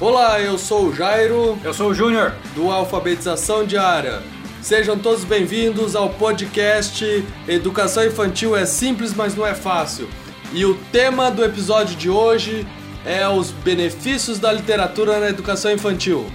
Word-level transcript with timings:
Olá, 0.00 0.40
eu 0.40 0.58
sou 0.58 0.88
o 0.88 0.94
Jairo, 0.94 1.58
Eu 1.62 1.72
sou 1.72 1.90
o 1.90 1.94
Júnior. 1.94 2.32
do 2.54 2.70
Alfabetização 2.70 3.64
Diária. 3.64 4.22
Sejam 4.60 4.98
todos 4.98 5.24
bem-vindos 5.24 5.94
ao 5.94 6.10
podcast 6.10 7.04
Educação 7.46 8.04
Infantil 8.04 8.56
é 8.56 8.64
simples, 8.66 9.14
mas 9.14 9.34
não 9.36 9.46
é 9.46 9.54
fácil. 9.54 10.08
E 10.52 10.64
o 10.64 10.74
tema 10.90 11.30
do 11.30 11.44
episódio 11.44 11.96
de 11.96 12.08
hoje 12.10 12.66
é 13.04 13.28
os 13.28 13.50
benefícios 13.50 14.38
da 14.38 14.52
literatura 14.52 15.20
na 15.20 15.28
educação 15.28 15.70
infantil. 15.70 16.26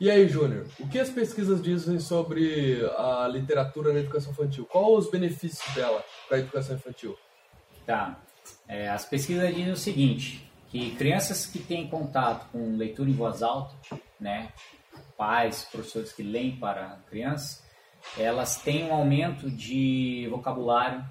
E 0.00 0.10
aí, 0.10 0.28
Júnior, 0.28 0.66
o 0.78 0.86
que 0.86 0.98
as 0.98 1.08
pesquisas 1.08 1.62
dizem 1.62 1.98
sobre 1.98 2.84
a 2.98 3.26
literatura 3.28 3.92
na 3.92 4.00
educação 4.00 4.32
infantil? 4.32 4.66
Quais 4.66 5.04
os 5.06 5.10
benefícios 5.10 5.74
dela 5.74 6.04
para 6.28 6.36
a 6.36 6.40
educação 6.40 6.76
infantil? 6.76 7.16
Tá. 7.86 8.20
É, 8.68 8.88
as 8.90 9.06
pesquisas 9.06 9.48
dizem 9.54 9.72
o 9.72 9.76
seguinte, 9.76 10.43
que 10.74 10.90
crianças 10.96 11.46
que 11.46 11.60
têm 11.60 11.86
contato 11.86 12.50
com 12.50 12.76
leitura 12.76 13.08
em 13.08 13.12
voz 13.12 13.44
alta, 13.44 13.76
né, 14.18 14.48
pais, 15.16 15.62
professores 15.70 16.12
que 16.12 16.20
leem 16.20 16.56
para 16.56 16.98
crianças, 17.08 17.62
elas 18.18 18.60
têm 18.60 18.90
um 18.90 18.92
aumento 18.92 19.48
de 19.48 20.26
vocabulário, 20.28 21.04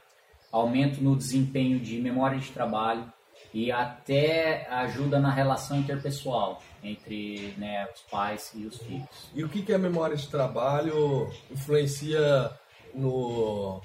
aumento 0.52 1.02
no 1.02 1.16
desempenho 1.16 1.80
de 1.80 1.98
memória 2.02 2.38
de 2.38 2.52
trabalho 2.52 3.10
e 3.54 3.72
até 3.72 4.68
ajuda 4.70 5.18
na 5.18 5.32
relação 5.32 5.80
interpessoal 5.80 6.62
entre 6.84 7.54
né, 7.58 7.88
os 7.96 8.02
pais 8.02 8.52
e 8.54 8.66
os 8.66 8.78
filhos. 8.80 9.08
E 9.34 9.46
o 9.46 9.50
que, 9.50 9.62
que 9.62 9.72
a 9.72 9.80
memória 9.80 10.18
de 10.18 10.28
trabalho 10.28 11.32
influencia 11.50 12.52
no, 12.94 13.82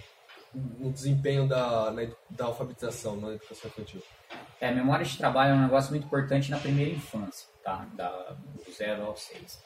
no 0.52 0.90
desempenho 0.90 1.46
da, 1.46 1.92
na, 1.92 2.02
da 2.30 2.46
alfabetização 2.46 3.14
na 3.14 3.28
educação 3.28 3.70
infantil? 3.70 4.02
É, 4.60 4.72
memória 4.72 5.04
de 5.04 5.16
trabalho 5.16 5.52
é 5.52 5.54
um 5.54 5.62
negócio 5.62 5.90
muito 5.90 6.04
importante 6.04 6.50
na 6.50 6.58
primeira 6.58 6.90
infância, 6.90 7.46
tá? 7.62 7.86
Da, 7.94 8.08
do 8.08 8.72
0 8.72 9.04
ao 9.04 9.16
6. 9.16 9.62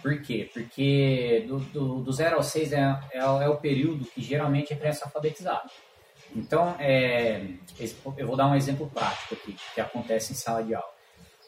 Por 0.00 0.22
quê? 0.22 0.50
Porque 0.52 1.44
do, 1.46 1.58
do, 1.58 2.02
do 2.02 2.12
0 2.12 2.36
ao 2.36 2.42
6 2.42 2.72
é, 2.72 3.00
é, 3.12 3.18
é 3.18 3.48
o 3.48 3.56
período 3.56 4.04
que 4.06 4.22
geralmente 4.22 4.72
a 4.72 4.76
criança 4.76 5.04
é 5.04 5.06
alfabetizada. 5.06 5.70
Então, 6.34 6.74
é, 6.78 7.46
eu 8.16 8.26
vou 8.26 8.36
dar 8.36 8.46
um 8.46 8.54
exemplo 8.56 8.90
prático 8.90 9.34
aqui, 9.34 9.56
que 9.74 9.80
acontece 9.80 10.32
em 10.32 10.36
sala 10.36 10.64
de 10.64 10.74
aula. 10.74 10.92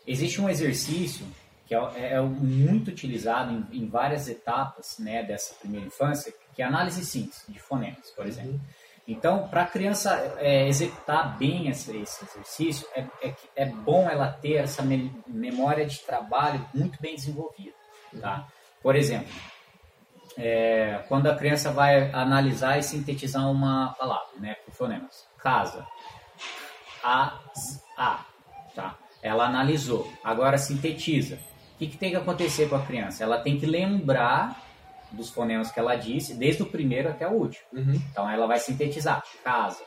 Existe 0.07 0.41
um 0.41 0.49
exercício 0.49 1.27
que 1.67 1.75
é, 1.75 2.13
é 2.13 2.21
muito 2.21 2.89
utilizado 2.89 3.53
em, 3.53 3.83
em 3.83 3.89
várias 3.89 4.29
etapas 4.29 4.99
né, 4.99 5.23
dessa 5.25 5.55
primeira 5.55 5.87
infância, 5.87 6.33
que 6.55 6.63
é 6.63 6.65
a 6.65 6.69
análise 6.69 7.05
síntese 7.05 7.43
de 7.49 7.59
fonemas, 7.59 8.11
por 8.11 8.27
exemplo. 8.27 8.61
Então, 9.09 9.47
para 9.49 9.63
a 9.63 9.67
criança 9.67 10.15
é, 10.39 10.67
executar 10.67 11.39
bem 11.39 11.69
esse, 11.69 11.97
esse 11.97 12.25
exercício, 12.25 12.89
é, 12.95 13.05
é, 13.23 13.35
é 13.55 13.67
bom 13.67 14.09
ela 14.11 14.29
ter 14.33 14.55
essa 14.55 14.83
me- 14.83 15.13
memória 15.27 15.87
de 15.87 16.01
trabalho 16.01 16.67
muito 16.75 17.01
bem 17.01 17.15
desenvolvida. 17.15 17.77
Tá? 18.21 18.47
Por 18.83 18.97
exemplo, 18.97 19.33
é, 20.37 21.05
quando 21.09 21.29
a 21.29 21.37
criança 21.37 21.71
vai 21.71 22.11
analisar 22.13 22.79
e 22.79 22.83
sintetizar 22.83 23.49
uma 23.49 23.95
palavra, 23.95 24.29
né, 24.39 24.57
por 24.65 24.75
fonemas. 24.75 25.27
Casa. 25.39 25.87
A, 27.03 27.39
a. 27.97 28.25
Tá? 28.75 28.97
Ela 29.23 29.47
analisou. 29.47 30.13
Agora 30.25 30.59
sintetiza. 30.59 31.39
O 31.75 31.79
que, 31.79 31.87
que 31.87 31.97
tem 31.97 32.11
que 32.11 32.17
acontecer 32.17 32.69
com 32.69 32.75
a 32.77 32.85
criança? 32.85 33.23
Ela 33.23 33.39
tem 33.39 33.59
que 33.59 33.67
lembrar 33.67 34.66
dos 35.17 35.31
fonemas 35.31 35.71
que 35.71 35.81
ela 35.81 35.97
disse, 35.97 36.35
desde 36.35 36.63
o 36.63 36.67
primeiro 36.67 37.09
até 37.09 37.27
o 37.27 37.33
último. 37.33 37.67
Então 38.11 38.29
ela 38.29 38.47
vai 38.47 38.59
sintetizar. 38.59 39.23
Casa. 39.43 39.83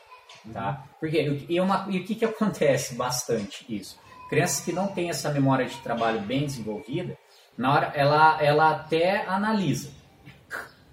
Tá? 0.53 0.83
Porque, 0.99 1.45
e, 1.49 1.59
uma, 1.59 1.85
e 1.89 1.99
o 1.99 2.05
que, 2.05 2.15
que 2.15 2.25
acontece 2.25 2.95
bastante 2.95 3.65
isso? 3.67 3.99
Crianças 4.29 4.63
que 4.63 4.71
não 4.71 4.87
têm 4.87 5.09
essa 5.09 5.31
memória 5.31 5.65
de 5.65 5.77
trabalho 5.77 6.21
bem 6.21 6.45
desenvolvida, 6.45 7.17
na 7.57 7.73
hora 7.73 7.91
ela, 7.95 8.41
ela 8.41 8.71
até 8.71 9.25
analisa 9.25 9.91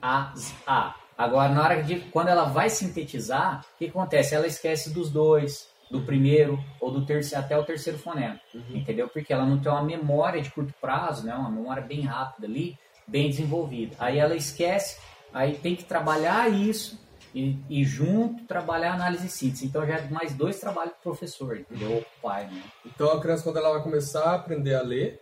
a, 0.00 0.32
a. 0.66 0.94
Agora, 1.16 1.52
na 1.52 1.62
hora 1.62 1.82
de 1.82 2.00
quando 2.10 2.28
ela 2.28 2.44
vai 2.44 2.68
sintetizar, 2.68 3.64
o 3.74 3.78
que 3.78 3.86
acontece? 3.86 4.34
Ela 4.34 4.46
esquece 4.46 4.92
dos 4.92 5.10
dois, 5.10 5.68
do 5.90 6.02
primeiro 6.02 6.62
ou 6.80 6.90
do 6.90 7.06
terceiro 7.06 7.44
até 7.44 7.56
o 7.56 7.64
terceiro 7.64 7.98
fonema, 7.98 8.38
entendeu? 8.70 9.08
Porque 9.08 9.32
ela 9.32 9.46
não 9.46 9.58
tem 9.58 9.70
uma 9.70 9.82
memória 9.82 10.42
de 10.42 10.50
curto 10.50 10.74
prazo, 10.80 11.24
né? 11.24 11.34
Uma 11.34 11.50
memória 11.50 11.82
bem 11.82 12.02
rápida 12.02 12.46
ali, 12.46 12.78
bem 13.06 13.28
desenvolvida. 13.30 13.94
Aí 13.98 14.18
ela 14.18 14.34
esquece, 14.36 14.98
aí 15.32 15.56
tem 15.56 15.76
que 15.76 15.84
trabalhar 15.84 16.48
isso 16.50 16.98
e, 17.34 17.58
e 17.68 17.84
junto 17.84 18.44
trabalhar 18.44 18.92
a 18.92 18.94
análise 18.94 19.26
e 19.26 19.30
síntese. 19.30 19.66
Então 19.66 19.86
já 19.86 19.96
é 19.98 20.08
mais 20.08 20.34
dois 20.34 20.58
trabalhos 20.58 20.92
pro 20.94 21.12
professor, 21.12 21.56
entendeu? 21.58 22.04
Pro 22.20 22.30
pai, 22.30 22.46
né? 22.46 22.62
Então 22.84 23.10
a 23.12 23.20
criança, 23.20 23.42
quando 23.44 23.58
ela 23.58 23.72
vai 23.74 23.82
começar 23.82 24.24
a 24.30 24.34
aprender 24.36 24.74
a 24.74 24.82
ler, 24.82 25.20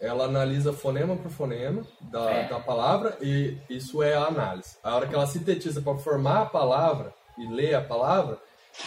ela 0.00 0.24
analisa 0.24 0.72
fonema 0.72 1.16
por 1.16 1.30
fonema 1.30 1.82
da, 2.02 2.30
É. 2.30 2.48
da 2.48 2.60
palavra 2.60 3.16
e 3.20 3.56
isso 3.68 4.02
é 4.02 4.14
a 4.14 4.24
análise. 4.26 4.76
A 4.82 4.94
hora 4.94 5.06
que 5.06 5.14
ela 5.14 5.26
sintetiza 5.26 5.80
para 5.80 5.96
formar 5.98 6.42
a 6.42 6.46
palavra 6.46 7.14
e 7.38 7.46
ler 7.50 7.74
a 7.74 7.80
palavra, 7.80 8.38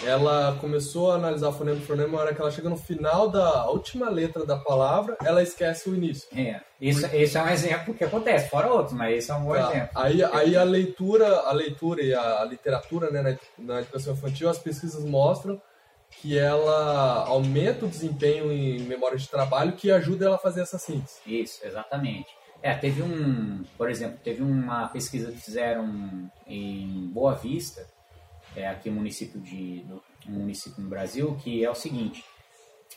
ela 0.04 0.58
começou 0.62 1.12
a 1.12 1.16
analisar 1.16 1.52
fonema 1.52 1.78
por 1.78 1.86
fonema, 1.88 2.18
a 2.18 2.22
hora 2.22 2.34
que 2.36 2.42
ela 2.42 2.52
chega 2.52 2.70
no 2.70 2.78
final 2.78 3.30
da 3.30 3.66
última 3.70 4.10
letra 4.10 4.46
da 4.46 4.58
palavra, 4.58 5.18
ela 5.24 5.44
esquece 5.44 5.90
o 5.90 5.96
início. 5.96 6.28
É, 6.38 6.62
isso, 6.80 7.06
esse 7.14 7.38
é 7.38 7.44
um 7.44 7.50
exemplo 7.50 7.94
que 7.94 8.04
acontece, 8.04 8.50
fora 8.50 8.72
outros, 8.72 8.96
mas 8.96 9.18
esse 9.18 9.32
é 9.32 9.36
um 9.36 9.44
bom 9.44 9.54
Tá. 9.56 9.70
exemplo. 9.72 9.90
Aí, 9.96 10.24
aí 10.24 10.56
a 10.56 10.64
leitura, 10.64 11.28
a 11.42 11.52
leitura 11.52 12.02
e 12.02 12.14
a 12.14 12.44
literatura 12.46 13.10
né, 13.12 13.22
na, 13.58 13.74
na 13.76 13.80
educação 13.82 14.14
infantil, 14.14 14.50
as 14.50 14.58
pesquisas 14.60 15.04
mostram 15.04 15.62
que 16.22 16.38
ela 16.38 17.26
aumenta 17.28 17.86
o 17.86 17.90
desempenho 17.90 18.52
em 18.52 18.80
memória 18.80 19.18
de 19.18 19.28
trabalho 19.30 19.74
que 19.74 19.92
ajuda 19.92 20.26
ela 20.26 20.36
a 20.36 20.40
fazer 20.40 20.62
essa 20.62 20.78
síntese. 20.78 21.20
Isso, 21.26 21.60
exatamente. 21.64 22.28
É, 22.62 22.74
teve 22.74 23.02
um, 23.02 23.64
por 23.78 23.90
exemplo, 23.90 24.18
teve 24.24 24.42
uma 24.42 24.88
pesquisa 24.88 25.32
que 25.32 25.38
fizeram 25.40 26.30
em 26.48 27.10
Boa 27.14 27.34
Vista, 27.36 27.86
é 28.56 28.68
aqui 28.68 28.90
no 28.90 28.98
município 28.98 29.40
de, 29.40 29.86
um 30.28 30.34
município 30.34 30.82
no 30.82 30.90
Brasil, 30.90 31.36
que 31.42 31.64
é 31.64 31.70
o 31.70 31.76
seguinte, 31.76 32.24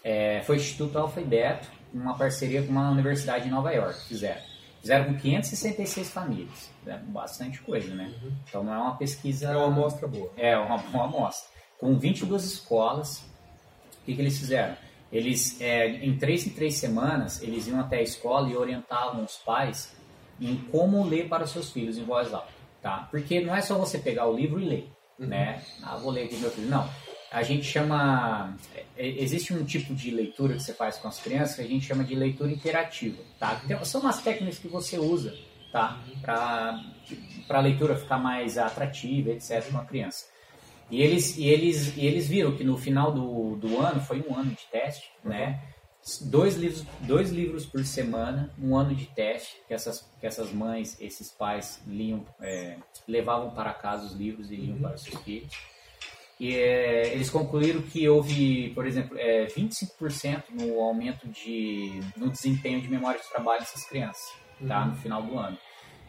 é, 0.03 0.43
foi 0.43 0.57
o 0.57 0.61
Instituto 0.61 0.99
Alfabeto, 0.99 1.69
uma 1.93 2.17
parceria 2.17 2.63
com 2.63 2.71
uma 2.71 2.91
universidade 2.91 3.45
de 3.45 3.51
Nova 3.51 3.71
York, 3.73 4.07
fizeram. 4.07 4.41
Fizeram 4.81 5.05
com 5.05 5.15
566 5.15 6.11
famílias, 6.11 6.71
é 6.85 6.97
bastante 6.97 7.61
coisa, 7.61 7.95
né? 7.95 8.13
Então 8.49 8.65
não 8.65 8.75
é 8.75 8.79
uma 8.79 8.97
pesquisa... 8.97 9.53
É 9.53 9.57
uma 9.57 9.67
amostra 9.67 10.09
boa. 10.09 10.33
É, 10.37 10.59
uma 10.59 10.79
boa 10.79 11.05
amostra. 11.05 11.49
Com 11.79 11.97
22 11.97 12.45
escolas, 12.45 13.19
o 13.19 14.05
que, 14.05 14.15
que 14.15 14.21
eles 14.21 14.37
fizeram? 14.37 14.77
Eles, 15.13 15.61
é, 15.61 15.87
em 15.87 16.17
três 16.17 16.47
em 16.47 16.51
três 16.51 16.79
semanas, 16.79 17.43
eles 17.43 17.69
iam 17.69 17.79
até 17.79 17.99
a 17.99 18.03
escola 18.03 18.49
e 18.49 18.57
orientavam 18.57 19.23
os 19.23 19.37
pais 19.37 19.95
em 20.41 20.57
como 20.57 21.05
ler 21.05 21.29
para 21.29 21.45
os 21.45 21.51
seus 21.51 21.71
filhos 21.71 21.99
em 21.99 22.05
voz 22.05 22.33
alta, 22.33 22.49
tá? 22.81 23.07
Porque 23.11 23.41
não 23.41 23.55
é 23.55 23.61
só 23.61 23.79
você 23.79 23.99
pegar 23.99 24.27
o 24.27 24.35
livro 24.35 24.59
e 24.59 24.65
ler, 24.65 24.92
né? 25.19 25.63
Ah, 25.83 25.97
vou 25.97 26.11
ler 26.11 26.25
aqui 26.25 26.37
meu 26.37 26.51
filho. 26.51 26.69
Não. 26.69 26.89
A 27.31 27.43
gente 27.43 27.65
chama... 27.65 28.55
é, 28.97 29.07
Existe 29.23 29.55
um 29.55 29.65
tipo 29.65 29.95
de 29.95 30.11
leitura 30.11 30.55
que 30.55 30.63
você 30.63 30.75
faz 30.75 30.99
com 30.99 31.09
as 31.09 31.19
crianças 31.19 31.57
que 31.57 31.63
a 31.63 31.67
gente 31.67 31.87
chama 31.87 32.05
de 32.05 32.15
leitura 32.15 32.51
interativa, 32.53 33.17
tá? 33.39 33.57
Tem- 33.67 33.83
são 33.85 34.01
umas 34.03 34.21
técnicas 34.21 34.59
que 34.59 34.69
você 34.69 34.99
usa, 34.99 35.35
tá? 35.73 35.99
Para 36.21 36.79
a 37.49 37.61
leitura 37.61 37.97
ficar 37.97 38.19
mais 38.19 38.59
atrativa, 38.59 39.31
etc. 39.31 39.71
com 39.71 39.79
a 39.79 39.85
criança. 39.85 40.27
E 40.91 41.01
eles, 41.01 41.39
e 41.39 41.47
eles, 41.47 41.97
e 41.97 42.05
eles 42.07 42.29
viram 42.29 42.55
que 42.55 42.63
no 42.65 42.77
final 42.77 43.11
do, 43.13 43.57
do 43.57 43.81
ano, 43.81 43.99
foi 44.01 44.23
um 44.29 44.35
ano 44.37 44.51
de 44.51 44.67
teste, 44.71 45.11
né? 45.25 45.59
Dois 46.23 46.57
livros, 46.57 46.85
dois 47.01 47.31
livros 47.31 47.65
por 47.65 47.85
semana, 47.85 48.53
um 48.61 48.77
ano 48.77 48.95
de 48.95 49.07
teste, 49.07 49.57
que 49.69 49.73
essas, 49.73 50.01
que 50.21 50.27
essas 50.27 50.53
mães, 50.53 50.97
esses 51.01 51.31
pais 51.31 51.81
liam, 51.87 52.27
é, 52.41 52.77
levavam 53.07 53.51
para 53.51 53.73
casa 53.73 54.07
os 54.07 54.13
livros 54.13 54.51
e 54.51 54.57
liam 54.57 54.79
para 54.79 54.95
os 54.95 55.03
seus 55.03 55.23
filhos. 55.23 55.53
E 56.41 56.57
é, 56.57 57.13
eles 57.13 57.31
concluíram 57.31 57.81
que 57.83 58.09
houve, 58.09 58.71
por 58.71 58.85
exemplo, 58.85 59.17
é, 59.17 59.47
25% 59.47 60.45
no 60.51 60.81
aumento 60.81 61.29
de, 61.29 62.01
no 62.17 62.31
desempenho 62.31 62.81
de 62.81 62.89
memória 62.89 63.21
de 63.21 63.29
trabalho 63.29 63.61
dessas 63.61 63.85
crianças, 63.85 64.33
tá? 64.67 64.85
No 64.85 64.97
final 64.97 65.23
do 65.23 65.39
ano 65.39 65.57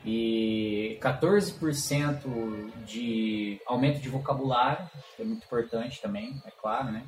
e 0.05 0.97
14% 1.01 2.85
de 2.85 3.59
aumento 3.65 3.99
de 3.99 4.09
vocabulário, 4.09 4.89
que 5.15 5.21
é 5.21 5.25
muito 5.25 5.45
importante 5.45 6.01
também, 6.01 6.41
é 6.45 6.51
claro, 6.51 6.91
né? 6.91 7.03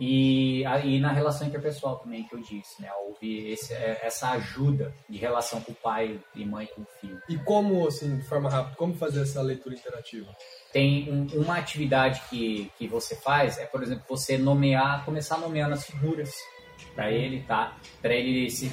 E 0.00 0.64
aí 0.64 0.98
na 0.98 1.12
relação 1.12 1.46
interpessoal 1.46 1.98
também 1.98 2.24
que 2.24 2.34
eu 2.34 2.40
disse, 2.40 2.80
né? 2.80 2.88
Houve 3.04 3.50
esse, 3.50 3.74
é, 3.74 4.00
essa 4.02 4.30
ajuda 4.30 4.94
de 5.08 5.18
relação 5.18 5.60
com 5.60 5.72
o 5.72 5.74
pai 5.74 6.18
e 6.34 6.44
mãe 6.44 6.66
com 6.74 6.82
o 6.82 6.86
filho. 7.00 7.20
E 7.28 7.36
como, 7.38 7.86
assim, 7.86 8.16
de 8.16 8.22
forma 8.26 8.48
rápida, 8.48 8.76
como 8.76 8.94
fazer 8.94 9.22
essa 9.22 9.42
leitura 9.42 9.74
interativa? 9.74 10.34
Tem 10.72 11.12
um- 11.12 11.26
uma 11.42 11.58
atividade 11.58 12.22
que, 12.30 12.70
que 12.78 12.86
você 12.88 13.14
faz, 13.16 13.58
é 13.58 13.66
por 13.66 13.82
exemplo, 13.82 14.04
você 14.08 14.38
nomear, 14.38 15.04
começar 15.04 15.36
nomeando 15.38 15.74
as 15.74 15.84
figuras 15.84 16.32
para 16.94 17.10
ele, 17.12 17.42
tá? 17.42 17.76
Para 18.00 18.14
ele 18.14 18.48
se 18.50 18.70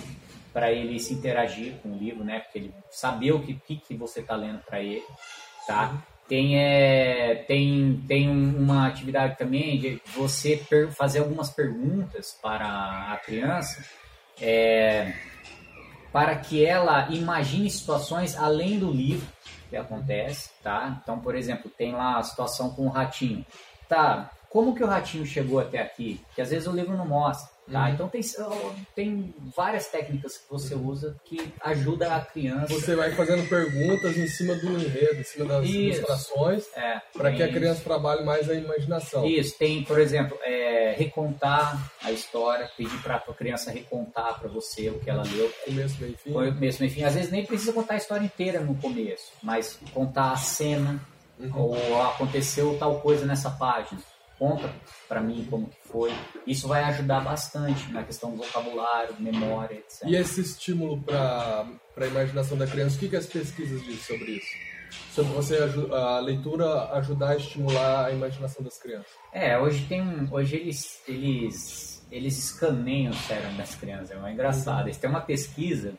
para 0.55 0.71
ele 0.71 0.97
se 1.01 1.13
interagir 1.13 1.73
com 1.83 1.89
o 1.89 1.97
livro, 1.97 2.23
né? 2.23 2.39
Porque 2.39 2.59
ele 2.59 2.73
saber 2.89 3.33
o 3.33 3.41
que, 3.41 3.55
que, 3.55 3.75
que 3.75 3.93
você 3.93 4.21
tá 4.21 4.37
lendo 4.37 4.59
para 4.59 4.81
ele, 4.81 5.03
tá? 5.67 6.01
Tem, 6.29 6.57
é, 6.57 7.43
tem, 7.45 8.01
tem 8.07 8.29
uma 8.29 8.87
atividade 8.87 9.37
também 9.37 9.77
de 9.77 10.01
você 10.15 10.57
fazer 10.91 11.19
algumas 11.19 11.49
perguntas 11.49 12.39
para 12.41 13.11
a 13.11 13.17
criança 13.17 13.85
é, 14.41 15.13
para 16.09 16.37
que 16.37 16.65
ela 16.65 17.09
imagine 17.09 17.69
situações 17.69 18.37
além 18.37 18.79
do 18.79 18.89
livro 18.89 19.27
que 19.69 19.75
acontece, 19.75 20.51
tá? 20.63 21.01
Então, 21.03 21.19
por 21.19 21.35
exemplo, 21.35 21.69
tem 21.69 21.91
lá 21.91 22.17
a 22.17 22.23
situação 22.23 22.69
com 22.69 22.87
o 22.87 22.89
ratinho. 22.89 23.45
Tá, 23.89 24.31
como 24.49 24.73
que 24.73 24.81
o 24.81 24.87
ratinho 24.87 25.25
chegou 25.25 25.59
até 25.59 25.81
aqui? 25.81 26.23
Que 26.33 26.41
às 26.41 26.49
vezes 26.49 26.65
o 26.65 26.71
livro 26.71 26.95
não 26.95 27.05
mostra. 27.05 27.53
Tá? 27.71 27.85
Uhum. 27.85 27.93
Então 27.93 28.07
tem, 28.07 28.21
tem 28.95 29.33
várias 29.55 29.87
técnicas 29.87 30.37
que 30.37 30.49
você 30.49 30.75
usa 30.75 31.15
que 31.25 31.51
ajuda 31.61 32.15
a 32.15 32.21
criança. 32.21 32.73
Você 32.73 32.95
vai 32.95 33.11
fazendo 33.11 33.47
perguntas 33.49 34.15
em 34.17 34.27
cima 34.27 34.53
do 34.55 34.67
enredo, 34.79 35.19
em 35.19 35.23
cima 35.23 35.45
das 35.45 35.65
isso. 35.65 35.77
ilustrações, 35.77 36.65
é, 36.75 37.01
para 37.11 37.31
que 37.31 37.41
a 37.41 37.51
criança 37.51 37.81
trabalhe 37.83 38.23
mais 38.23 38.49
a 38.49 38.53
imaginação. 38.53 39.25
Isso, 39.25 39.57
tem, 39.57 39.83
por 39.83 39.99
exemplo, 39.99 40.37
é, 40.43 40.93
recontar 40.95 41.91
a 42.03 42.11
história, 42.11 42.69
pedir 42.77 43.01
para 43.01 43.15
a 43.15 43.33
criança 43.33 43.71
recontar 43.71 44.39
para 44.39 44.47
você 44.47 44.89
o 44.89 44.99
que 44.99 45.09
ela 45.09 45.23
leu. 45.23 45.51
Começo, 45.65 45.99
meio 45.99 46.17
fim. 46.17 46.33
Começo, 46.33 46.79
meio 46.81 46.93
fim. 46.93 47.03
Às 47.03 47.15
vezes 47.15 47.31
nem 47.31 47.45
precisa 47.45 47.73
contar 47.73 47.95
a 47.95 47.97
história 47.97 48.23
inteira 48.23 48.59
no 48.59 48.75
começo, 48.75 49.31
mas 49.41 49.79
contar 49.91 50.31
a 50.31 50.37
cena, 50.37 51.01
uhum. 51.39 51.51
ou 51.57 52.01
aconteceu 52.03 52.77
tal 52.77 52.99
coisa 53.01 53.25
nessa 53.25 53.49
página 53.49 53.99
conta 54.37 54.69
para 55.07 55.21
mim 55.21 55.45
como 55.49 55.67
que 55.67 55.77
foi. 55.87 56.13
Isso 56.45 56.67
vai 56.67 56.83
ajudar 56.83 57.21
bastante 57.21 57.91
na 57.91 58.03
questão 58.03 58.31
do 58.31 58.37
vocabulário, 58.37 59.15
memória, 59.19 59.75
etc. 59.75 60.03
E 60.05 60.15
esse 60.15 60.41
estímulo 60.41 61.01
para 61.01 61.65
a 61.97 62.07
imaginação 62.07 62.57
da 62.57 62.67
criança, 62.67 62.97
o 62.97 62.99
que, 62.99 63.09
que 63.09 63.15
as 63.15 63.25
pesquisas 63.25 63.81
dizem 63.81 64.17
sobre 64.17 64.31
isso? 64.31 64.75
Sobre 65.11 65.33
você 65.33 65.57
a 65.91 66.19
leitura 66.19 66.91
ajudar 66.93 67.31
a 67.31 67.35
estimular 67.35 68.05
a 68.05 68.11
imaginação 68.11 68.63
das 68.63 68.77
crianças? 68.77 69.11
É, 69.31 69.57
hoje 69.57 69.85
tem 69.87 70.03
hoje 70.31 70.55
eles 70.55 71.01
eles 71.07 72.05
eles 72.11 72.37
escaneiam 72.37 73.11
o 73.11 73.15
cérebro 73.15 73.57
das 73.57 73.75
crianças, 73.75 74.11
é 74.11 74.15
uma 74.15 74.31
engraçado. 74.31 74.87
Eles 74.87 74.97
têm 74.97 75.09
uma 75.09 75.21
pesquisa 75.21 75.93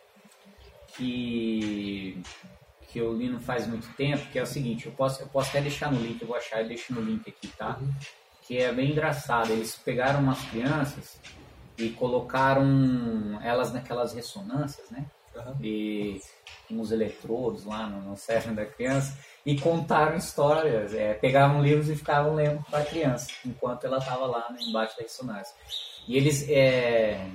que 0.96 2.22
que 2.88 3.00
eu 3.00 3.12
li 3.12 3.28
não 3.28 3.40
faz 3.40 3.66
muito 3.66 3.86
tempo, 3.94 4.24
que 4.30 4.38
é 4.38 4.42
o 4.42 4.46
seguinte, 4.46 4.86
eu 4.86 4.92
posso, 4.92 5.20
eu 5.20 5.26
posso 5.26 5.50
até 5.50 5.60
deixar 5.60 5.92
no 5.92 6.00
link, 6.00 6.22
eu 6.22 6.28
vou 6.28 6.36
achar 6.36 6.62
e 6.62 6.68
deixo 6.68 6.94
no 6.94 7.02
link 7.02 7.28
aqui, 7.28 7.48
tá? 7.48 7.76
Uhum 7.78 7.92
que 8.46 8.58
é 8.58 8.72
bem 8.72 8.92
engraçado. 8.92 9.50
Eles 9.50 9.76
pegaram 9.76 10.20
umas 10.20 10.40
crianças 10.48 11.20
e 11.76 11.90
colocaram 11.90 13.38
elas 13.42 13.72
naquelas 13.72 14.14
ressonâncias, 14.14 14.88
né? 14.90 15.04
Uhum. 15.34 15.54
E 15.60 16.20
uns 16.70 16.90
eletrodos 16.90 17.64
lá 17.64 17.86
no, 17.86 18.00
no 18.00 18.16
cérebro 18.16 18.54
da 18.54 18.64
criança 18.64 19.18
e 19.44 19.58
contaram 19.60 20.16
histórias. 20.16 20.94
É, 20.94 21.14
pegavam 21.14 21.62
livros 21.62 21.90
e 21.90 21.96
ficavam 21.96 22.34
lendo 22.34 22.64
para 22.70 22.80
a 22.80 22.84
criança 22.84 23.28
enquanto 23.44 23.84
ela 23.84 23.98
estava 23.98 24.26
lá 24.26 24.46
né, 24.50 24.58
embaixo 24.62 24.96
da 24.96 25.02
ressonância. 25.02 25.54
E 26.08 26.16
eles, 26.16 26.48
é, 26.48 27.28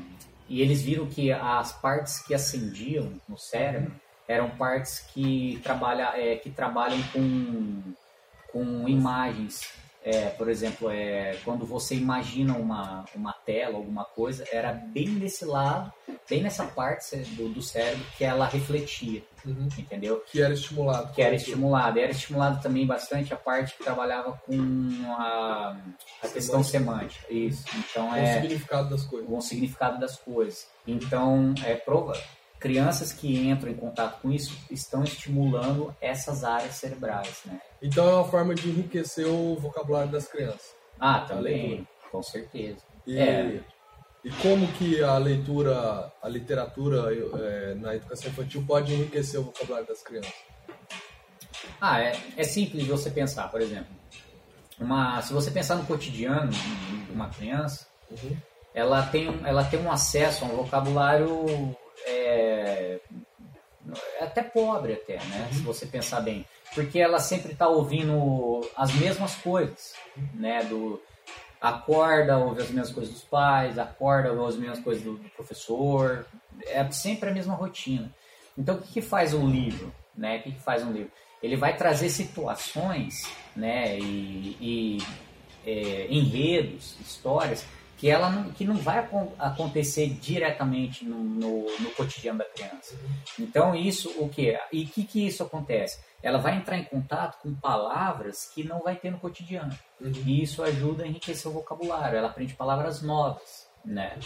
e 0.47 0.61
eles 0.61 0.81
viram 0.81 1.05
que 1.05 1.31
as 1.31 1.73
partes 1.73 2.19
que 2.19 2.33
acendiam 2.33 3.13
no 3.27 3.37
cérebro 3.37 3.93
eram 4.27 4.49
partes 4.51 5.01
que, 5.13 5.59
trabalha, 5.61 6.13
é, 6.15 6.37
que 6.37 6.49
trabalham 6.49 7.01
com, 7.13 7.93
com 8.51 8.87
imagens 8.87 9.80
é, 10.03 10.29
por 10.29 10.49
exemplo, 10.49 10.89
é, 10.89 11.37
quando 11.45 11.63
você 11.63 11.93
imagina 11.93 12.55
uma, 12.57 13.05
uma 13.15 13.33
tela, 13.33 13.77
alguma 13.77 14.03
coisa, 14.03 14.43
era 14.51 14.73
bem 14.73 15.07
nesse 15.09 15.45
lado, 15.45 15.93
bem 16.27 16.41
nessa 16.41 16.65
parte 16.65 17.17
do, 17.17 17.49
do 17.49 17.61
cérebro 17.61 18.03
que 18.17 18.23
ela 18.23 18.47
refletia, 18.47 19.23
uhum. 19.45 19.67
entendeu? 19.77 20.23
Que 20.25 20.41
era 20.41 20.53
estimulado. 20.55 21.13
Que 21.13 21.21
era 21.21 21.35
estimulado. 21.35 21.99
Era 21.99 22.11
estimulado 22.11 22.61
também 22.63 22.85
bastante 22.85 23.31
a 23.31 23.37
parte 23.37 23.75
que 23.75 23.83
trabalhava 23.83 24.33
com 24.45 24.57
a, 25.07 25.77
a 26.23 26.27
questão 26.27 26.63
semântica. 26.63 27.31
Isso. 27.31 27.63
Então, 27.77 28.09
com 28.09 28.15
é, 28.15 28.23
o 28.23 28.41
significado 28.41 28.89
das 28.89 29.03
coisas. 29.03 29.29
Com 29.29 29.37
o 29.37 29.41
significado 29.41 29.99
das 29.99 30.17
coisas. 30.17 30.67
Então, 30.87 31.53
é 31.63 31.75
prova 31.75 32.19
crianças 32.61 33.11
que 33.11 33.49
entram 33.49 33.71
em 33.71 33.75
contato 33.75 34.21
com 34.21 34.31
isso 34.31 34.55
estão 34.69 35.03
estimulando 35.03 35.93
essas 35.99 36.43
áreas 36.43 36.75
cerebrais, 36.75 37.41
né? 37.45 37.59
Então 37.81 38.07
é 38.07 38.13
uma 38.13 38.29
forma 38.29 38.53
de 38.53 38.69
enriquecer 38.69 39.25
o 39.27 39.55
vocabulário 39.55 40.11
das 40.11 40.27
crianças. 40.27 40.75
Ah, 40.99 41.21
também, 41.21 41.87
com 42.11 42.21
certeza. 42.21 42.77
E, 43.07 43.17
é. 43.17 43.59
e 44.23 44.29
como 44.43 44.67
que 44.73 45.03
a 45.03 45.17
leitura, 45.17 46.13
a 46.21 46.29
literatura 46.29 47.11
é, 47.39 47.73
na 47.73 47.95
educação 47.95 48.29
infantil 48.29 48.63
pode 48.67 48.93
enriquecer 48.93 49.39
o 49.39 49.43
vocabulário 49.45 49.87
das 49.87 50.03
crianças? 50.03 50.33
Ah, 51.81 51.99
é, 51.99 52.15
é 52.37 52.43
simples 52.43 52.85
você 52.85 53.09
pensar, 53.09 53.49
por 53.49 53.59
exemplo. 53.59 53.89
Uma, 54.79 55.19
se 55.23 55.33
você 55.33 55.49
pensar 55.49 55.75
no 55.75 55.85
cotidiano 55.85 56.51
de 56.51 57.11
uma 57.11 57.29
criança, 57.29 57.87
uhum. 58.11 58.37
ela, 58.71 59.01
tem, 59.07 59.41
ela 59.43 59.63
tem 59.63 59.79
um 59.79 59.91
acesso 59.91 60.45
a 60.45 60.47
um 60.47 60.57
vocabulário 60.57 61.75
é, 62.05 62.50
é 62.81 64.23
até 64.23 64.43
pobre 64.43 64.93
até, 64.93 65.17
né? 65.17 65.49
Se 65.51 65.61
você 65.61 65.85
pensar 65.85 66.21
bem, 66.21 66.45
porque 66.73 66.99
ela 66.99 67.19
sempre 67.19 67.53
está 67.53 67.67
ouvindo 67.67 68.61
as 68.75 68.93
mesmas 68.93 69.35
coisas, 69.35 69.93
né? 70.33 70.63
Do 70.63 71.01
acorda, 71.59 72.37
ouve 72.37 72.61
as 72.61 72.69
mesmas 72.69 72.91
coisas 72.91 73.13
dos 73.13 73.23
pais, 73.23 73.77
acorda, 73.77 74.31
ouve 74.31 74.53
as 74.53 74.55
mesmas 74.55 74.79
coisas 74.79 75.03
do, 75.03 75.17
do 75.17 75.29
professor, 75.29 76.25
é 76.65 76.89
sempre 76.91 77.29
a 77.29 77.33
mesma 77.33 77.53
rotina. 77.53 78.13
Então, 78.57 78.75
o 78.75 78.81
que, 78.81 78.93
que 78.93 79.01
faz 79.01 79.33
um 79.33 79.49
livro, 79.49 79.93
né? 80.15 80.37
O 80.37 80.43
que, 80.43 80.51
que 80.53 80.61
faz 80.61 80.83
um 80.83 80.91
livro? 80.91 81.11
Ele 81.41 81.55
vai 81.55 81.75
trazer 81.75 82.09
situações, 82.09 83.27
né? 83.55 83.97
E, 83.99 84.57
e 84.61 84.97
é, 85.65 86.07
enredos, 86.09 86.95
histórias 86.99 87.65
que 88.01 88.09
ela 88.09 88.31
não, 88.31 88.51
que 88.51 88.65
não 88.65 88.77
vai 88.77 89.07
acontecer 89.37 90.09
diretamente 90.09 91.05
no, 91.05 91.23
no, 91.23 91.65
no, 91.79 91.91
cotidiano 91.91 92.39
da 92.39 92.45
criança. 92.45 92.99
Então 93.37 93.75
isso 93.75 94.11
o 94.17 94.27
que 94.27 94.59
e 94.73 94.85
que 94.87 95.03
que 95.03 95.27
isso 95.27 95.43
acontece? 95.43 95.99
Ela 96.23 96.39
vai 96.39 96.57
entrar 96.57 96.79
em 96.79 96.83
contato 96.83 97.39
com 97.43 97.53
palavras 97.53 98.49
que 98.51 98.63
não 98.63 98.79
vai 98.79 98.95
ter 98.95 99.11
no 99.11 99.19
cotidiano 99.19 99.77
uhum. 99.99 100.11
e 100.25 100.41
isso 100.41 100.63
ajuda 100.63 101.03
a 101.03 101.07
enriquecer 101.07 101.47
o 101.47 101.53
vocabulário. 101.53 102.17
Ela 102.17 102.29
aprende 102.29 102.55
palavras 102.55 103.03
novas, 103.03 103.67
né? 103.85 104.17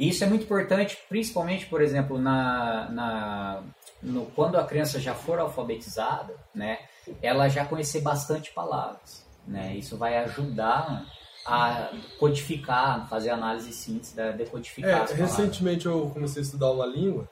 E 0.00 0.08
isso 0.08 0.24
é 0.24 0.26
muito 0.26 0.44
importante, 0.44 0.96
principalmente, 1.10 1.66
por 1.66 1.82
exemplo, 1.82 2.18
na, 2.18 2.88
na 2.88 3.62
no, 4.02 4.24
quando 4.30 4.56
a 4.56 4.64
criança 4.64 4.98
já 4.98 5.14
for 5.14 5.38
alfabetizada, 5.38 6.34
né? 6.54 6.78
Ela 7.20 7.50
já 7.50 7.66
conhecer 7.66 8.00
bastante 8.00 8.50
palavras, 8.50 9.26
né? 9.46 9.76
Isso 9.76 9.98
vai 9.98 10.16
ajudar 10.16 11.04
a 11.44 11.90
codificar, 12.18 13.08
fazer 13.08 13.30
análise 13.30 13.70
e 13.70 13.72
síntese, 13.72 14.14
da 14.14 14.30
decodificar. 14.30 15.10
É, 15.10 15.14
recentemente 15.14 15.86
eu 15.86 16.10
comecei 16.12 16.42
a 16.42 16.44
estudar 16.44 16.70
uma 16.70 16.86
língua, 16.86 17.28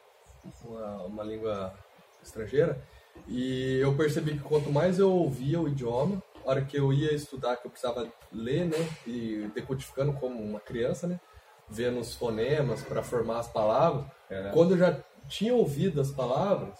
uma, 0.64 1.02
uma 1.04 1.24
língua 1.24 1.74
estrangeira, 2.22 2.80
e 3.28 3.78
eu 3.80 3.94
percebi 3.96 4.32
que 4.32 4.40
quanto 4.40 4.72
mais 4.72 4.98
eu 4.98 5.10
ouvia 5.10 5.60
o 5.60 5.68
idioma, 5.68 6.22
a 6.44 6.50
hora 6.50 6.62
que 6.62 6.76
eu 6.76 6.92
ia 6.92 7.14
estudar, 7.14 7.56
que 7.56 7.66
eu 7.66 7.70
precisava 7.70 8.08
ler, 8.32 8.66
né, 8.66 8.88
e 9.06 9.50
decodificando 9.54 10.12
como 10.14 10.42
uma 10.42 10.58
criança, 10.58 11.06
né, 11.06 11.20
vendo 11.68 12.00
os 12.00 12.14
fonemas 12.14 12.82
para 12.82 13.02
formar 13.02 13.38
as 13.38 13.48
palavras, 13.48 14.04
é. 14.28 14.50
quando 14.52 14.72
eu 14.72 14.78
já 14.78 14.98
tinha 15.28 15.54
ouvido 15.54 16.00
as 16.00 16.10
palavras, 16.10 16.74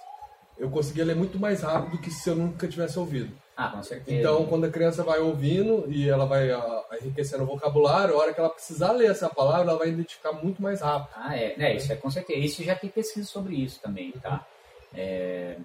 eu 0.58 0.68
conseguia 0.68 1.04
ler 1.04 1.16
muito 1.16 1.38
mais 1.38 1.62
rápido 1.62 1.92
do 1.92 1.98
que 1.98 2.10
se 2.10 2.28
eu 2.28 2.34
nunca 2.34 2.66
tivesse 2.66 2.98
ouvido. 2.98 3.32
Ah, 3.60 3.68
com 3.68 3.82
certeza. 3.82 4.18
Então, 4.18 4.46
quando 4.46 4.64
a 4.64 4.70
criança 4.70 5.02
vai 5.02 5.18
ouvindo 5.18 5.84
e 5.86 6.08
ela 6.08 6.24
vai 6.24 6.50
uh, 6.50 6.82
enriquecendo 7.02 7.42
o 7.42 7.46
vocabulário, 7.46 8.14
a 8.14 8.18
hora 8.18 8.32
que 8.32 8.40
ela 8.40 8.48
precisar 8.48 8.92
ler 8.92 9.10
essa 9.10 9.28
palavra, 9.28 9.68
ela 9.68 9.78
vai 9.78 9.88
identificar 9.88 10.32
muito 10.32 10.62
mais 10.62 10.80
rápido. 10.80 11.10
Ah, 11.14 11.36
é. 11.36 11.54
é 11.58 11.76
isso 11.76 11.92
é 11.92 11.96
com 11.96 12.10
certeza. 12.10 12.38
Isso 12.38 12.64
já 12.64 12.74
tem 12.74 12.88
pesquisa 12.88 13.26
sobre 13.26 13.54
isso 13.56 13.78
também, 13.82 14.12
tá? 14.12 14.46
É, 14.94 15.56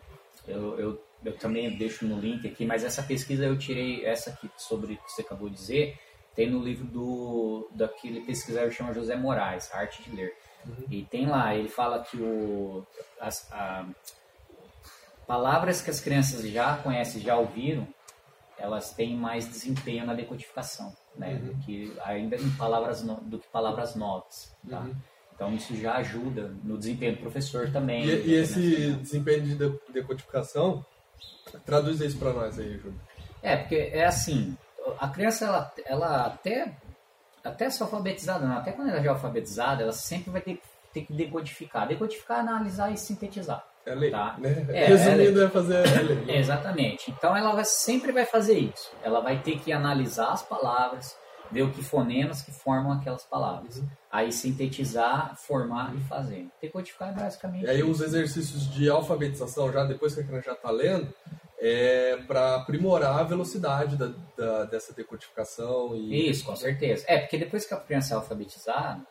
eu, 0.45 0.77
eu, 0.77 1.03
eu 1.23 1.37
também 1.37 1.77
deixo 1.77 2.05
no 2.05 2.19
link 2.19 2.45
aqui, 2.45 2.65
mas 2.65 2.83
essa 2.83 3.01
pesquisa 3.01 3.45
eu 3.45 3.57
tirei, 3.57 4.05
essa 4.05 4.29
aqui 4.29 4.51
sobre 4.57 4.95
o 4.95 4.97
que 4.97 5.11
você 5.13 5.21
acabou 5.21 5.47
de 5.47 5.55
dizer, 5.55 5.97
tem 6.35 6.49
no 6.49 6.61
livro 6.61 6.85
do 6.85 7.69
daquele 7.73 8.19
pesquisador 8.25 8.67
que 8.67 8.75
chama 8.75 8.93
José 8.93 9.15
Moraes, 9.15 9.71
Arte 9.73 10.03
de 10.03 10.13
Ler. 10.13 10.35
Uhum. 10.67 10.85
E 10.91 11.03
tem 11.03 11.27
lá, 11.27 11.55
ele 11.55 11.69
fala 11.69 12.03
que 12.03 12.17
o, 12.17 12.85
as, 13.21 13.49
a, 13.53 13.85
Palavras 15.27 15.81
que 15.81 15.89
as 15.89 15.99
crianças 15.99 16.47
já 16.47 16.77
conhecem, 16.77 17.21
já 17.21 17.35
ouviram, 17.35 17.87
elas 18.57 18.93
têm 18.93 19.15
mais 19.15 19.47
desempenho 19.47 20.05
na 20.05 20.13
decodificação, 20.13 20.95
né? 21.15 21.33
Uhum. 21.33 21.39
Do 21.47 21.55
que 21.65 21.93
ainda 22.03 22.35
em 22.35 22.49
palavras 22.51 23.03
no, 23.03 23.15
do 23.15 23.39
que 23.39 23.47
palavras 23.47 23.95
novas, 23.95 24.55
tá? 24.69 24.79
Uhum. 24.79 24.95
Então 25.33 25.53
isso 25.53 25.75
já 25.75 25.95
ajuda 25.95 26.53
no 26.63 26.77
desempenho 26.77 27.15
do 27.15 27.21
professor 27.21 27.69
também. 27.71 28.05
E, 28.05 28.27
e 28.27 28.33
esse 28.35 28.93
desempenho 28.93 29.43
de 29.43 29.55
decodificação, 29.91 30.85
traduz 31.65 31.99
isso 31.99 32.17
para 32.17 32.31
nós 32.31 32.57
aí, 32.57 32.77
Júlio. 32.77 32.99
É, 33.41 33.57
porque 33.57 33.75
é 33.75 34.05
assim, 34.05 34.57
a 34.97 35.07
criança 35.09 35.45
ela, 35.45 35.73
ela 35.85 36.25
até 36.25 36.73
até 37.43 37.69
se 37.69 37.81
alfabetizada, 37.83 38.45
não, 38.45 38.57
até 38.57 38.71
quando 38.71 38.89
ela 38.89 38.99
já 38.99 39.05
é 39.05 39.09
alfabetizada, 39.09 39.83
ela 39.83 39.91
sempre 39.91 40.31
vai 40.31 40.41
ter, 40.41 40.59
ter 40.91 41.01
que 41.01 41.13
decodificar. 41.13 41.87
Decodificar, 41.87 42.39
analisar 42.39 42.91
e 42.91 42.97
sintetizar. 42.97 43.63
É 43.85 43.93
lei, 43.95 44.09
tá? 44.11 44.35
né? 44.39 44.65
É, 44.69 44.85
Resumindo, 44.87 45.41
é, 45.41 45.45
é 45.45 45.49
fazer 45.49 45.77
a 45.77 46.01
lei. 46.01 46.37
Exatamente. 46.37 47.11
Então 47.11 47.35
ela 47.37 47.53
vai, 47.53 47.65
sempre 47.65 48.11
vai 48.11 48.25
fazer 48.25 48.57
isso. 48.57 48.91
Ela 49.03 49.19
vai 49.21 49.39
ter 49.41 49.59
que 49.59 49.71
analisar 49.71 50.31
as 50.31 50.41
palavras, 50.41 51.15
ver 51.51 51.61
o 51.61 51.71
que 51.71 51.83
fonemas 51.83 52.41
que 52.41 52.51
formam 52.51 52.91
aquelas 52.93 53.23
palavras. 53.23 53.77
Uhum. 53.77 53.87
Aí 54.11 54.31
sintetizar, 54.31 55.35
formar 55.37 55.93
e 55.95 55.99
fazer. 56.01 56.47
Decodificar 56.61 57.09
é 57.09 57.11
basicamente 57.13 57.65
E 57.65 57.69
aí 57.69 57.79
isso. 57.81 57.89
os 57.91 58.01
exercícios 58.01 58.67
de 58.73 58.89
alfabetização, 58.89 59.71
já 59.71 59.83
depois 59.83 60.15
que 60.15 60.21
a 60.21 60.23
criança 60.23 60.45
já 60.47 60.53
está 60.53 60.71
lendo, 60.71 61.13
é 61.59 62.17
para 62.27 62.55
aprimorar 62.55 63.19
a 63.19 63.23
velocidade 63.23 63.95
da, 63.95 64.11
da- 64.37 64.65
dessa 64.65 64.93
decodificação 64.93 65.95
e 65.95 66.29
Isso, 66.29 66.43
com 66.43 66.55
certeza. 66.55 67.05
É, 67.07 67.19
porque 67.19 67.37
depois 67.37 67.65
que 67.65 67.73
a 67.73 67.77
criança 67.77 68.13
é 68.13 68.17
alfabetizada, 68.17 69.01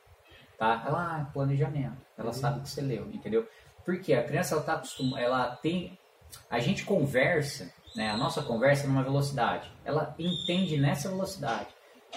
tá? 0.59 0.83
Ela, 0.85 1.21
ah, 1.21 1.25
planejamento. 1.31 1.97
Ela 2.17 2.33
sabe 2.33 2.59
o 2.59 2.63
que 2.63 2.69
você 2.69 2.81
leu, 2.81 3.09
entendeu? 3.13 3.47
Porque 3.85 4.13
a 4.13 4.23
criança 4.23 4.55
ela 4.55 4.63
tá 4.63 4.73
acostumada, 4.73 5.23
ela 5.23 5.55
tem 5.55 5.97
a 6.49 6.59
gente 6.59 6.83
conversa, 6.83 7.71
né? 7.95 8.09
A 8.09 8.17
nossa 8.17 8.41
conversa 8.41 8.83
é 8.83 8.87
numa 8.87 9.03
velocidade. 9.03 9.71
Ela 9.85 10.13
entende 10.17 10.77
nessa 10.77 11.09
velocidade. 11.09 11.67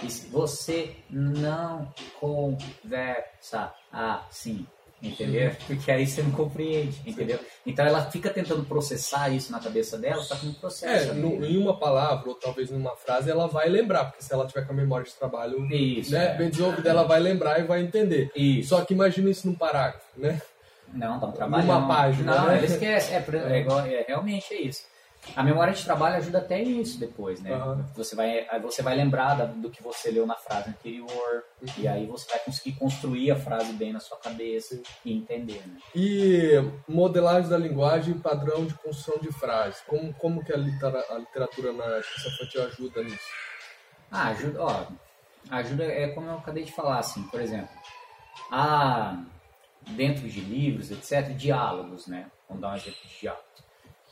E 0.02 0.10
se 0.10 0.26
você 0.28 0.96
não 1.08 1.92
conversa 2.20 3.72
assim, 3.90 4.66
entendeu? 5.02 5.52
Porque 5.66 5.90
aí 5.90 6.06
você 6.06 6.22
não 6.22 6.30
compreende, 6.32 7.00
entendeu? 7.06 7.38
Então 7.66 7.84
ela 7.84 8.10
fica 8.10 8.30
tentando 8.30 8.64
processar 8.64 9.28
isso 9.28 9.52
na 9.52 9.60
cabeça 9.60 9.98
dela, 9.98 10.22
só 10.22 10.34
que 10.36 10.46
não 10.46 10.54
processa. 10.54 11.10
É, 11.10 11.14
no- 11.14 11.44
em 11.44 11.56
uma 11.58 11.78
palavra 11.78 12.28
ou 12.28 12.34
talvez 12.34 12.70
numa 12.70 12.96
frase 12.96 13.30
ela 13.30 13.46
vai 13.46 13.68
lembrar, 13.68 14.06
porque 14.06 14.22
se 14.22 14.32
ela 14.32 14.46
tiver 14.46 14.62
com 14.66 14.72
a 14.72 14.76
memória 14.76 15.04
de 15.06 15.12
trabalho 15.14 15.64
Isso. 15.72 16.12
né, 16.12 16.32
é. 16.32 16.34
bem 16.36 16.48
desenvolvida, 16.50 16.88
ela 16.90 17.02
vai 17.04 17.20
lembrar 17.20 17.60
e 17.60 17.64
vai 17.64 17.80
entender. 17.82 18.30
Isso. 18.34 18.70
Só 18.70 18.84
que 18.84 18.94
imagina 18.94 19.30
isso 19.30 19.46
num 19.46 19.54
parágrafo, 19.54 20.06
né? 20.16 20.40
Não, 20.92 21.18
tá 21.20 21.26
um 21.26 21.32
trabalho. 21.32 21.66
Numa 21.66 21.86
página, 21.86 22.34
Não, 22.34 22.46
né? 22.46 22.56
ele 22.58 22.66
esquece. 22.66 23.12
É, 23.12 23.24
é 23.50 23.58
igual- 23.58 23.80
é, 23.84 24.04
realmente 24.06 24.54
é 24.54 24.62
isso. 24.62 24.84
A 25.34 25.42
memória 25.42 25.72
de 25.72 25.84
trabalho 25.84 26.16
ajuda 26.16 26.38
até 26.38 26.62
isso 26.62 26.98
depois, 26.98 27.40
né? 27.42 27.52
Aham. 27.52 27.84
Você, 27.94 28.14
vai, 28.14 28.46
você 28.60 28.82
vai 28.82 28.94
lembrar 28.96 29.34
do 29.46 29.70
que 29.70 29.82
você 29.82 30.10
leu 30.10 30.26
na 30.26 30.36
frase 30.36 30.70
anterior, 30.70 31.44
e 31.76 31.86
aí 31.88 32.06
você 32.06 32.30
vai 32.30 32.38
conseguir 32.40 32.72
construir 32.78 33.30
a 33.30 33.36
frase 33.36 33.72
bem 33.72 33.92
na 33.92 34.00
sua 34.00 34.16
cabeça 34.18 34.80
e 35.04 35.12
entender, 35.12 35.62
né? 35.66 35.78
E 35.94 36.52
modelagem 36.88 37.50
da 37.50 37.58
linguagem 37.58 38.14
e 38.14 38.18
padrão 38.18 38.64
de 38.64 38.74
construção 38.74 39.18
de 39.20 39.30
frases. 39.32 39.80
Como, 39.86 40.14
como 40.14 40.44
que 40.44 40.52
a, 40.52 40.56
litera- 40.56 41.04
a 41.10 41.18
literatura 41.18 41.72
na 41.72 41.84
educação 41.98 42.32
infantil 42.32 42.62
ajuda 42.64 43.02
nisso? 43.02 43.28
Ah, 44.10 44.28
ajuda, 44.28 44.62
ó, 44.62 44.86
ajuda 45.50 45.84
é 45.84 46.08
como 46.08 46.28
eu 46.28 46.38
acabei 46.38 46.64
de 46.64 46.72
falar, 46.72 46.98
assim, 47.00 47.22
por 47.24 47.40
exemplo, 47.40 47.68
há 48.50 49.22
dentro 49.90 50.28
de 50.28 50.40
livros, 50.40 50.90
etc., 50.90 51.34
diálogos, 51.34 52.06
né? 52.06 52.30
Vamos 52.48 52.62
dar 52.62 52.72
um 52.72 52.76
exemplo 52.76 53.00
de 53.04 53.20
diálogos. 53.20 53.46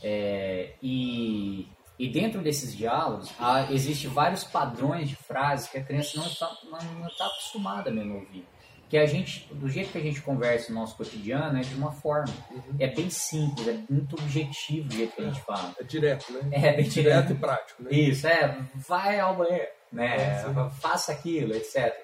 É, 0.03 0.73
e, 0.83 1.69
e 1.99 2.09
dentro 2.09 2.43
desses 2.43 2.77
diálogos, 2.77 3.31
há, 3.39 3.71
existe 3.73 4.07
vários 4.07 4.45
padrões 4.45 5.09
de 5.09 5.17
frases 5.17 5.69
que 5.69 5.79
a 5.79 5.83
criança 5.83 6.19
não 6.19 6.27
está, 6.27 6.51
não, 6.65 7.07
está 7.07 7.27
acostumada 7.27 7.91
mesmo 7.91 8.15
a 8.15 8.17
ouvir. 8.17 8.45
Que 8.89 8.99
a 8.99 9.07
gente, 9.07 9.49
do 9.55 9.69
jeito 9.69 9.93
que 9.93 9.99
a 9.99 10.01
gente 10.01 10.21
conversa 10.21 10.73
no 10.73 10.81
nosso 10.81 10.97
cotidiano, 10.97 11.59
é 11.59 11.63
de 11.63 11.75
uma 11.75 11.91
forma. 11.91 12.33
É 12.79 12.87
bem 12.87 13.09
simples, 13.11 13.67
é 13.67 13.81
muito 13.89 14.15
objetivo 14.15 14.89
o 14.89 14.93
jeito 14.93 15.17
que 15.17 15.23
a 15.23 15.25
gente 15.25 15.41
fala. 15.41 15.75
É 15.81 15.85
direto, 15.85 16.33
né? 16.33 16.51
É 16.53 16.73
bem 16.75 16.89
Direto 16.89 17.33
e 17.33 17.37
prático, 17.37 17.83
né? 17.83 17.91
isso, 17.93 18.27
é, 18.27 18.57
vai 18.75 19.19
ao 19.19 19.37
banheiro, 19.37 19.71
né? 19.91 20.17
É. 20.17 20.71
Faça 20.81 21.13
aquilo, 21.13 21.55
etc. 21.55 21.95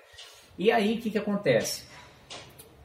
E 0.59 0.73
aí, 0.73 0.99
o 0.99 1.01
que, 1.01 1.11
que 1.11 1.19
acontece? 1.19 1.85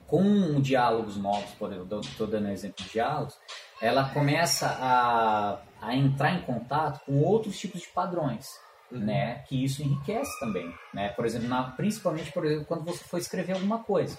Com 0.07 0.61
diálogos 0.61 1.17
novos, 1.17 1.51
por 1.51 1.71
exemplo, 1.71 1.99
estou 2.01 2.27
dando 2.27 2.49
exemplo 2.49 2.83
de 2.83 2.91
diálogos, 2.91 3.37
ela 3.85 4.09
começa 4.09 4.67
a, 4.67 5.59
a 5.81 5.95
entrar 5.95 6.31
em 6.33 6.41
contato 6.41 6.99
com 7.05 7.21
outros 7.21 7.57
tipos 7.59 7.81
de 7.81 7.87
padrões, 7.87 8.47
né? 8.91 9.43
Que 9.47 9.63
isso 9.63 9.81
enriquece 9.83 10.39
também, 10.39 10.73
né? 10.93 11.09
Por 11.09 11.25
exemplo, 11.25 11.47
na- 11.47 11.71
principalmente, 11.71 12.31
por 12.31 12.45
exemplo, 12.45 12.65
quando 12.65 12.83
você 12.85 13.03
for 13.03 13.17
escrever 13.17 13.53
alguma 13.53 13.79
coisa. 13.83 14.17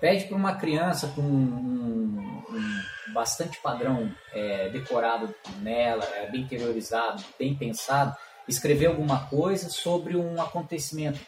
Pede 0.00 0.24
para 0.26 0.36
uma 0.36 0.56
criança 0.56 1.08
com 1.14 1.22
um, 1.22 2.42
um 2.50 3.12
bastante 3.14 3.58
padrão 3.62 4.12
é, 4.32 4.68
decorado 4.68 5.34
nela, 5.60 6.04
é, 6.16 6.30
bem 6.30 6.42
interiorizado, 6.42 7.22
bem 7.38 7.54
pensado, 7.54 8.14
escrever 8.46 8.86
alguma 8.86 9.26
coisa 9.26 9.70
sobre 9.70 10.16
um 10.16 10.40
acontecimento. 10.40 11.18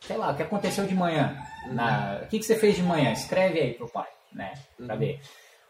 Sei 0.00 0.16
lá, 0.16 0.30
o 0.30 0.36
que 0.36 0.42
aconteceu 0.42 0.86
de 0.86 0.94
manhã. 0.94 1.36
Na, 1.72 2.20
o 2.22 2.28
que, 2.28 2.38
que 2.38 2.44
você 2.44 2.56
fez 2.56 2.76
de 2.76 2.82
manhã? 2.82 3.10
Escreve 3.12 3.58
aí 3.60 3.74
pro 3.74 3.88
pai, 3.88 4.06
né? 4.32 4.54
Pra 4.86 4.94
ver. 4.94 5.20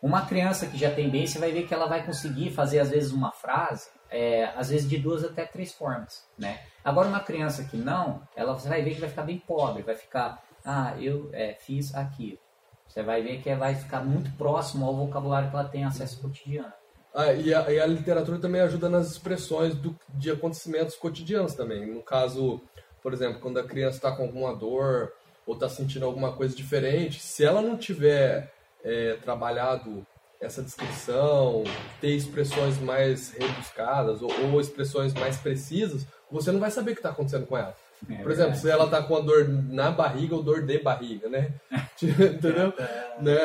Uma 0.01 0.27
criança 0.27 0.67
que 0.67 0.79
já 0.79 0.91
tem 0.95 1.11
bem, 1.11 1.27
você 1.27 1.39
vai 1.39 1.51
ver 1.51 1.67
que 1.67 1.75
ela 1.75 1.87
vai 1.87 2.05
conseguir 2.05 2.51
fazer, 2.51 2.79
às 2.79 2.91
vezes, 2.91 3.13
uma 3.13 3.33
frase, 3.33 3.89
é, 4.11 4.45
às 4.57 4.71
vezes 4.71 4.89
de 4.89 4.97
duas 4.97 5.25
até 5.25 5.45
três 5.45 5.73
formas, 5.73 6.25
né? 6.39 6.61
Agora, 6.85 7.09
uma 7.09 7.21
criança 7.21 7.65
que 7.65 7.77
não, 7.77 8.23
ela 8.37 8.53
você 8.55 8.69
vai 8.69 8.83
ver 8.83 8.95
que 8.95 9.01
vai 9.01 9.09
ficar 9.11 9.23
bem 9.23 9.39
pobre, 9.39 9.83
vai 9.83 9.97
ficar, 9.97 10.43
ah, 10.65 10.95
eu 11.01 11.29
é, 11.33 11.55
fiz 11.55 11.95
aquilo. 11.95 12.39
Você 12.87 13.03
vai 13.03 13.23
ver 13.23 13.43
que 13.43 13.55
vai 13.55 13.75
ficar 13.75 14.01
muito 14.05 14.31
próximo 14.39 14.87
ao 14.87 14.97
vocabulário 14.97 15.51
que 15.51 15.57
ela 15.57 15.69
tem 15.69 15.85
acesso 15.85 16.21
cotidiano. 16.23 16.73
Ah, 17.15 17.33
e, 17.33 17.53
a, 17.53 17.71
e 17.71 17.81
a 17.81 17.87
literatura 17.87 18.39
também 18.39 18.61
ajuda 18.61 18.89
nas 18.89 19.11
expressões 19.11 19.75
do- 19.75 19.99
de 20.11 20.31
acontecimentos 20.31 20.95
cotidianos 20.95 21.55
também. 21.55 21.85
No 21.87 22.03
caso, 22.03 22.63
por 23.03 23.13
exemplo, 23.13 23.41
quando 23.41 23.59
a 23.59 23.65
criança 23.65 23.97
está 23.97 24.13
com 24.13 24.23
alguma 24.23 24.55
dor 24.55 25.13
ou 25.47 25.55
está 25.55 25.69
sentindo 25.69 26.07
alguma 26.07 26.33
coisa 26.33 26.55
diferente, 26.55 27.21
se 27.21 27.45
ela 27.45 27.61
não 27.61 27.77
tiver 27.77 28.53
é, 28.89 29.19
trabalhado 29.23 30.07
essa 30.41 30.63
descrição, 30.63 31.65
ter 32.01 32.11
expressões 32.11 32.79
mais 32.79 33.33
rebuscadas 33.33 34.23
ou, 34.23 34.31
ou 34.53 34.61
expressões 34.61 35.13
mais 35.13 35.37
precisas, 35.37 36.07
você 36.31 36.51
não 36.51 36.61
vai 36.61 36.71
saber 36.71 36.93
o 36.93 36.95
que 36.95 37.01
está 37.01 37.11
acontecendo 37.11 37.47
com 37.47 37.59
ela. 37.59 37.77
É 38.09 38.23
Por 38.23 38.31
exemplo, 38.31 38.53
verdade. 38.53 38.61
se 38.61 38.71
ela 38.71 38.89
tá 38.89 39.03
com 39.03 39.17
a 39.17 39.21
dor 39.21 39.49
na 39.49 39.91
barriga 39.91 40.37
ou 40.37 40.43
dor 40.43 40.63
de 40.63 40.79
barriga, 40.79 41.29
né? 41.29 41.53
Entendeu? 42.01 42.73
né? 43.21 43.39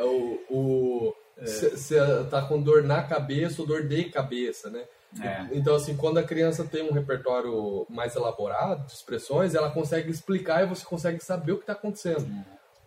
O, 0.00 0.40
o, 0.48 1.14
se, 1.44 1.76
se 1.76 1.96
ela 1.96 2.24
tá 2.24 2.40
com 2.42 2.60
dor 2.60 2.82
na 2.82 3.02
cabeça 3.02 3.60
ou 3.60 3.68
dor 3.68 3.86
de 3.86 4.04
cabeça, 4.04 4.70
né? 4.70 4.84
É. 5.22 5.46
Então, 5.52 5.74
assim, 5.74 5.96
quando 5.96 6.18
a 6.18 6.22
criança 6.22 6.64
tem 6.64 6.82
um 6.82 6.92
repertório 6.92 7.86
mais 7.88 8.16
elaborado 8.16 8.86
de 8.86 8.92
expressões, 8.92 9.54
ela 9.54 9.70
consegue 9.70 10.10
explicar 10.10 10.62
e 10.62 10.66
você 10.66 10.84
consegue 10.84 11.22
saber 11.22 11.52
o 11.52 11.56
que 11.56 11.62
está 11.62 11.72
acontecendo. 11.74 12.26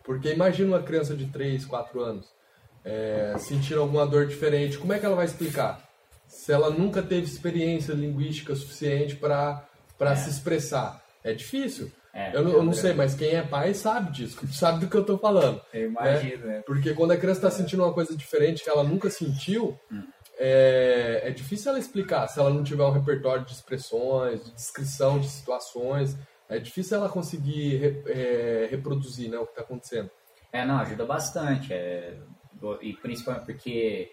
Porque 0.04 0.32
imagina 0.34 0.76
uma 0.78 0.84
criança 0.84 1.16
de 1.16 1.26
3, 1.28 1.66
4 1.66 2.02
anos 2.02 2.26
é, 2.84 3.36
sentir 3.38 3.76
alguma 3.76 4.06
dor 4.08 4.26
diferente, 4.28 4.78
como 4.78 4.92
é 4.94 5.00
que 5.00 5.06
ela 5.06 5.16
vai 5.16 5.26
explicar? 5.26 5.88
Se 6.28 6.52
ela 6.52 6.70
nunca 6.70 7.02
teve 7.02 7.26
experiência 7.28 7.94
linguística 7.94 8.56
suficiente 8.56 9.16
para 9.16 9.68
para 9.98 10.16
se 10.16 10.30
expressar. 10.32 11.00
É 11.24 11.32
difícil. 11.32 11.92
É, 12.12 12.36
eu, 12.36 12.44
não- 12.44 12.52
eu 12.54 12.64
não 12.64 12.72
é 12.72 12.76
sei, 12.76 12.94
mas 12.94 13.14
quem 13.14 13.36
é 13.36 13.42
pai 13.44 13.74
sabe 13.76 14.12
disso, 14.12 14.36
sabe 14.52 14.80
do 14.80 14.90
que 14.90 14.98
eu 14.98 15.04
tô 15.06 15.16
falando. 15.18 15.62
Eu 15.72 15.90
imagino, 15.90 16.48
né? 16.48 16.64
Porque 16.66 16.94
quando 16.96 17.12
a 17.12 17.18
criança 17.18 17.38
está 17.48 17.52
sentindo 17.52 17.84
uma 17.84 17.94
coisa 17.94 18.16
diferente 18.18 18.64
que 18.64 18.70
ela 18.70 18.84
nunca 18.84 19.10
sentiu, 19.12 19.80
Hum. 19.92 20.02
é, 20.40 21.22
é 21.26 21.30
difícil 21.30 21.70
ela 21.70 21.78
explicar 21.80 22.28
se 22.28 22.40
ela 22.40 22.50
não 22.50 22.64
tiver 22.64 22.84
um 22.84 22.92
repertório 22.92 23.46
de 23.46 23.52
expressões, 23.54 24.44
de 24.44 24.52
descrição 24.54 25.20
de 25.20 25.30
situações. 25.30 26.18
É 26.52 26.60
difícil 26.60 26.98
ela 26.98 27.10
conseguir 27.10 27.78
re, 27.78 28.04
é, 28.08 28.68
reproduzir 28.70 29.30
né, 29.30 29.38
o 29.38 29.46
que 29.46 29.52
está 29.52 29.62
acontecendo. 29.62 30.12
É, 30.52 30.66
não, 30.66 30.78
ajuda 30.80 31.06
bastante. 31.06 31.74
É, 31.74 32.18
e 32.82 32.94
principalmente 32.94 33.46
porque 33.46 34.12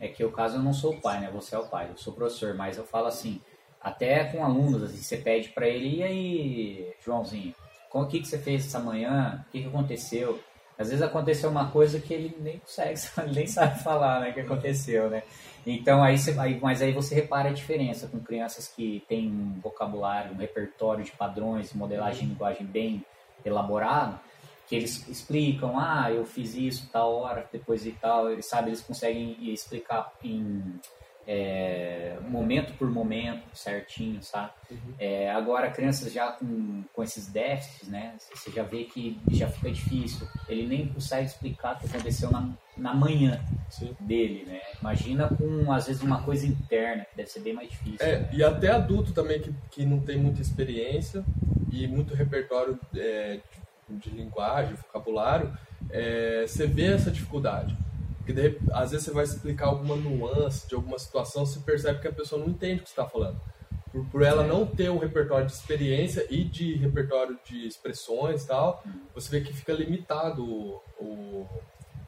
é 0.00 0.08
que 0.08 0.24
o 0.24 0.32
caso 0.32 0.56
eu 0.56 0.62
não 0.62 0.72
sou 0.72 0.94
o 0.94 1.00
pai, 1.00 1.20
né? 1.20 1.30
Você 1.32 1.54
é 1.54 1.58
o 1.58 1.68
pai, 1.68 1.90
eu 1.90 1.96
sou 1.96 2.12
professor, 2.12 2.54
mas 2.54 2.76
eu 2.76 2.84
falo 2.84 3.06
assim, 3.06 3.40
até 3.80 4.24
com 4.24 4.44
alunos, 4.44 4.82
assim, 4.82 4.96
você 4.96 5.16
pede 5.16 5.50
para 5.50 5.68
ele, 5.68 5.98
e 5.98 6.02
aí, 6.02 6.94
Joãozinho, 7.04 7.54
o 7.92 8.06
que, 8.06 8.20
que 8.20 8.28
você 8.28 8.36
fez 8.36 8.66
essa 8.66 8.78
manhã? 8.78 9.44
O 9.46 9.52
que, 9.52 9.62
que 9.62 9.68
aconteceu? 9.68 10.38
Às 10.78 10.88
vezes 10.88 11.02
aconteceu 11.02 11.48
uma 11.48 11.70
coisa 11.70 11.98
que 11.98 12.12
ele 12.12 12.36
nem 12.40 12.58
consegue, 12.58 13.00
nem 13.34 13.46
sabe 13.46 13.82
falar, 13.82 14.20
né, 14.20 14.32
que 14.32 14.40
aconteceu, 14.40 15.08
né? 15.08 15.22
Então 15.66 16.02
aí, 16.02 16.16
você, 16.16 16.38
aí, 16.38 16.60
mas 16.60 16.80
aí 16.80 16.92
você 16.92 17.14
repara 17.14 17.48
a 17.48 17.52
diferença 17.52 18.06
com 18.06 18.20
crianças 18.20 18.68
que 18.68 19.04
têm 19.08 19.28
um 19.28 19.58
vocabulário, 19.60 20.32
um 20.32 20.36
repertório 20.36 21.04
de 21.04 21.10
padrões, 21.12 21.72
modelagem 21.72 22.22
de 22.22 22.34
linguagem 22.34 22.64
bem 22.66 23.04
elaborado, 23.44 24.20
que 24.68 24.76
eles 24.76 25.08
explicam, 25.08 25.78
ah, 25.78 26.10
eu 26.10 26.24
fiz 26.24 26.54
isso 26.54 26.88
tal 26.92 27.14
hora, 27.14 27.48
depois 27.52 27.84
e 27.86 27.92
tal, 27.92 28.30
eles 28.30 28.46
sabe, 28.46 28.68
eles 28.68 28.80
conseguem 28.80 29.36
explicar 29.52 30.12
em 30.22 30.78
é, 31.26 32.16
momento 32.28 32.72
por 32.74 32.88
momento, 32.90 33.42
certinho, 33.52 34.22
sabe? 34.22 34.52
Uhum. 34.70 34.94
É, 34.98 35.30
agora, 35.30 35.70
crianças 35.70 36.12
já 36.12 36.28
com, 36.32 36.84
com 36.92 37.02
esses 37.02 37.26
déficits, 37.26 37.88
né? 37.88 38.14
Você 38.32 38.50
já 38.50 38.62
vê 38.62 38.84
que 38.84 39.18
já 39.30 39.48
fica 39.48 39.70
difícil. 39.70 40.26
Ele 40.48 40.66
nem 40.66 40.86
consegue 40.86 41.26
explicar 41.26 41.74
o 41.74 41.78
que 41.80 41.86
aconteceu 41.86 42.30
na, 42.30 42.48
na 42.76 42.94
manhã 42.94 43.40
Sim. 43.68 43.96
dele, 43.98 44.44
né? 44.46 44.60
Imagina 44.80 45.28
com, 45.28 45.72
às 45.72 45.86
vezes, 45.86 46.02
uma 46.02 46.22
coisa 46.22 46.46
interna, 46.46 47.04
que 47.04 47.16
deve 47.16 47.28
ser 47.28 47.40
bem 47.40 47.54
mais 47.54 47.70
difícil. 47.70 48.06
É, 48.06 48.20
né? 48.20 48.30
e 48.32 48.44
até 48.44 48.70
adulto 48.70 49.12
também 49.12 49.40
que, 49.40 49.52
que 49.70 49.84
não 49.84 49.98
tem 49.98 50.16
muita 50.16 50.40
experiência 50.40 51.24
e 51.72 51.88
muito 51.88 52.14
repertório 52.14 52.78
é, 52.94 53.40
de, 53.88 54.10
linguagem, 54.10 54.74
vocabulário, 54.74 55.56
é, 55.90 56.44
você 56.46 56.66
vê 56.66 56.92
essa 56.92 57.10
dificuldade. 57.10 57.76
Porque 58.26 58.32
de, 58.32 58.58
às 58.72 58.90
vezes 58.90 59.06
você 59.06 59.12
vai 59.12 59.22
explicar 59.22 59.66
alguma 59.66 59.94
nuance 59.94 60.66
de 60.68 60.74
alguma 60.74 60.98
situação, 60.98 61.46
você 61.46 61.60
percebe 61.60 62.00
que 62.00 62.08
a 62.08 62.12
pessoa 62.12 62.40
não 62.40 62.48
entende 62.48 62.80
o 62.80 62.82
que 62.82 62.88
você 62.88 63.00
está 63.00 63.06
falando. 63.06 63.40
Por, 63.92 64.04
por 64.06 64.22
ela 64.24 64.44
é. 64.44 64.48
não 64.48 64.66
ter 64.66 64.90
um 64.90 64.98
repertório 64.98 65.46
de 65.46 65.52
experiência 65.52 66.26
e 66.28 66.42
de 66.42 66.74
repertório 66.74 67.38
de 67.44 67.68
expressões 67.68 68.42
e 68.42 68.48
tal, 68.48 68.82
você 69.14 69.30
vê 69.30 69.46
que 69.46 69.52
fica 69.52 69.72
limitado 69.72 70.44
o, 70.44 70.82
o, 70.98 71.46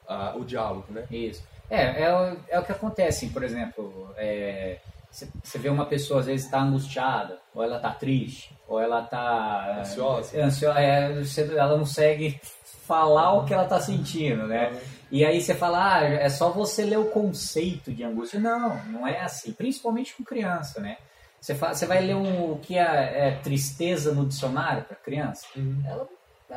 a, 0.09 0.35
o 0.37 0.45
diálogo, 0.45 0.87
né? 0.91 1.07
Isso. 1.09 1.45
É, 1.71 2.03
é, 2.03 2.13
o, 2.13 2.37
é 2.49 2.59
o 2.59 2.65
que 2.65 2.73
acontece, 2.73 3.29
por 3.29 3.45
exemplo, 3.45 4.13
é, 4.17 4.79
você 5.13 5.59
vê 5.59 5.69
uma 5.69 5.87
pessoa 5.87 6.19
às 6.19 6.27
vezes 6.27 6.47
está 6.47 6.61
angustiada, 6.61 7.39
ou 7.55 7.63
ela 7.63 7.77
está 7.77 7.91
triste, 7.93 8.53
ou 8.67 8.81
ela 8.81 9.05
está 9.05 9.83
ansiosa, 9.83 10.37
é, 10.37 10.43
ansiosa 10.43 10.81
é, 10.81 11.57
ela 11.57 11.73
não 11.73 11.81
consegue 11.81 12.41
falar 12.89 13.35
o 13.35 13.45
que 13.45 13.55
ela 13.55 13.65
está 13.65 13.79
sentindo, 13.81 14.49
né? 14.49 14.73
E 15.11 15.25
aí 15.25 15.41
você 15.41 15.55
fala, 15.55 15.95
ah, 15.95 16.05
é 16.05 16.29
só 16.29 16.51
você 16.51 16.85
ler 16.85 16.99
o 16.99 17.07
conceito 17.07 17.93
de 17.93 18.05
angústia. 18.05 18.39
Não, 18.39 18.83
não 18.85 19.07
é 19.07 19.21
assim. 19.21 19.53
Principalmente 19.53 20.15
com 20.15 20.23
criança, 20.23 20.81
né? 20.81 20.99
Você, 21.41 21.55
fala, 21.55 21.75
você 21.75 21.87
vai 21.87 22.03
ler 22.03 22.15
um, 22.15 22.53
o 22.53 22.59
que 22.59 22.77
é, 22.77 23.29
é 23.29 23.31
tristeza 23.43 24.13
no 24.13 24.27
dicionário 24.27 24.85
para 24.85 24.97
criança. 24.97 25.47
Uhum. 25.57 25.83
Ela 25.87 26.09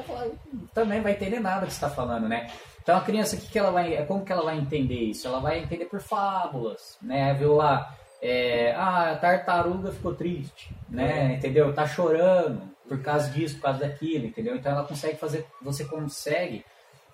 falar, 0.03 0.27
também 0.73 1.01
vai 1.01 1.11
entender 1.11 1.39
nada 1.39 1.65
que 1.65 1.71
está 1.71 1.89
falando, 1.89 2.27
né? 2.27 2.47
Então 2.81 2.97
a 2.97 3.01
criança, 3.01 3.37
que 3.37 3.47
que 3.47 3.59
ela 3.59 3.71
vai, 3.71 4.03
como 4.05 4.25
que 4.25 4.31
ela 4.31 4.43
vai 4.43 4.57
entender 4.57 4.99
isso? 4.99 5.27
Ela 5.27 5.39
vai 5.39 5.59
entender 5.59 5.85
por 5.85 6.01
fábulas, 6.01 6.97
né? 7.01 7.33
Viu 7.35 7.55
lá, 7.55 7.95
é, 8.21 8.73
ah, 8.75 9.11
a 9.11 9.15
tartaruga 9.17 9.91
ficou 9.91 10.15
triste, 10.15 10.73
né? 10.89 11.25
Uhum. 11.25 11.31
Entendeu? 11.33 11.73
Tá 11.73 11.85
chorando 11.85 12.71
por 12.87 13.01
causa 13.01 13.29
disso, 13.29 13.55
por 13.55 13.63
causa 13.63 13.79
daquilo, 13.79 14.25
entendeu? 14.25 14.55
Então 14.55 14.71
ela 14.71 14.83
consegue 14.83 15.17
fazer, 15.17 15.45
você 15.61 15.85
consegue 15.85 16.65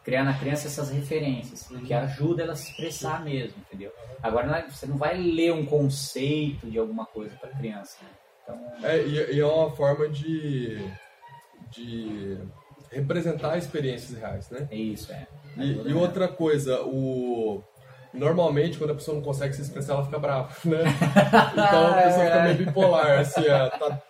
criar 0.07 0.23
na 0.23 0.39
criança 0.39 0.67
essas 0.67 0.89
referências, 0.89 1.69
uhum. 1.69 1.83
que 1.83 1.93
ajuda 1.93 2.43
ela 2.43 2.53
a 2.53 2.55
se 2.55 2.71
expressar 2.71 3.25
mesmo, 3.25 3.57
entendeu? 3.59 3.91
Agora, 4.23 4.59
é, 4.59 4.69
você 4.69 4.85
não 4.85 4.95
vai 4.95 5.17
ler 5.17 5.51
um 5.51 5.65
conceito 5.65 6.65
de 6.71 6.79
alguma 6.79 7.05
coisa 7.05 7.35
para 7.35 7.49
criança. 7.49 7.97
Né? 8.01 8.09
Então... 8.41 8.89
É, 8.89 9.01
e, 9.01 9.35
e, 9.35 9.39
é 9.41 9.45
uma 9.45 9.69
forma 9.71 10.07
de, 10.07 10.81
de 11.69 12.37
representar 12.89 13.57
experiências 13.57 14.17
reais, 14.17 14.49
né? 14.49 14.65
É 14.71 14.77
isso, 14.77 15.11
é. 15.11 15.27
E, 15.57 15.89
e 15.89 15.93
outra 15.93 16.29
coisa, 16.29 16.81
o... 16.83 17.61
Normalmente, 18.13 18.77
quando 18.77 18.91
a 18.91 18.95
pessoa 18.95 19.15
não 19.15 19.21
consegue 19.21 19.53
se 19.55 19.61
expressar, 19.61 19.95
ela 19.95 20.05
fica 20.05 20.19
brava, 20.19 20.49
né? 20.63 20.83
Então 21.51 21.87
a 21.87 22.01
pessoa 22.03 22.25
fica 22.25 22.43
meio 22.43 22.57
bipolar, 22.59 23.19
assim, 23.19 23.45
ó, 23.49 23.69
tá 23.71 24.01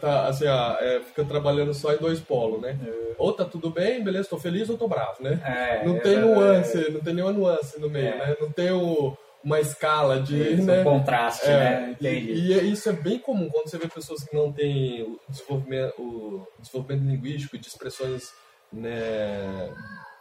tá, 0.00 0.26
assim, 0.26 0.46
ó, 0.46 0.76
é, 0.80 1.00
fica 1.00 1.24
trabalhando 1.24 1.72
só 1.74 1.92
em 1.92 1.98
dois 1.98 2.20
polos, 2.20 2.60
né? 2.60 2.78
É. 2.86 3.14
Ou 3.18 3.32
tá 3.32 3.44
tudo 3.44 3.70
bem, 3.70 4.02
beleza, 4.02 4.28
tô 4.28 4.38
feliz 4.38 4.68
ou 4.68 4.78
tô 4.78 4.88
bravo, 4.88 5.22
né? 5.22 5.40
É, 5.44 5.86
não 5.86 5.98
tem 5.98 6.18
nuance, 6.18 6.90
não 6.90 7.00
tem 7.00 7.14
nenhuma 7.14 7.32
nuance 7.32 7.80
no 7.80 7.88
meio, 7.88 8.08
é. 8.08 8.18
né? 8.18 8.36
Não 8.40 8.50
tem 8.50 8.70
o, 8.70 9.16
uma 9.44 9.60
escala 9.60 10.20
de. 10.20 10.54
Isso, 10.54 10.64
né? 10.64 10.80
um 10.80 10.84
contraste, 10.84 11.46
é, 11.46 11.56
né? 11.56 11.96
Entendi. 11.98 12.32
E, 12.32 12.52
e, 12.52 12.72
isso 12.72 12.88
é 12.88 12.92
bem 12.92 13.18
comum 13.18 13.48
quando 13.50 13.68
você 13.68 13.78
vê 13.78 13.88
pessoas 13.88 14.24
que 14.24 14.34
não 14.34 14.52
têm 14.52 15.02
o 15.02 15.20
desenvolvimento, 15.28 15.94
o 15.98 16.46
desenvolvimento 16.58 17.04
linguístico 17.04 17.56
e 17.56 17.58
de 17.58 17.68
expressões, 17.68 18.32
né? 18.72 19.70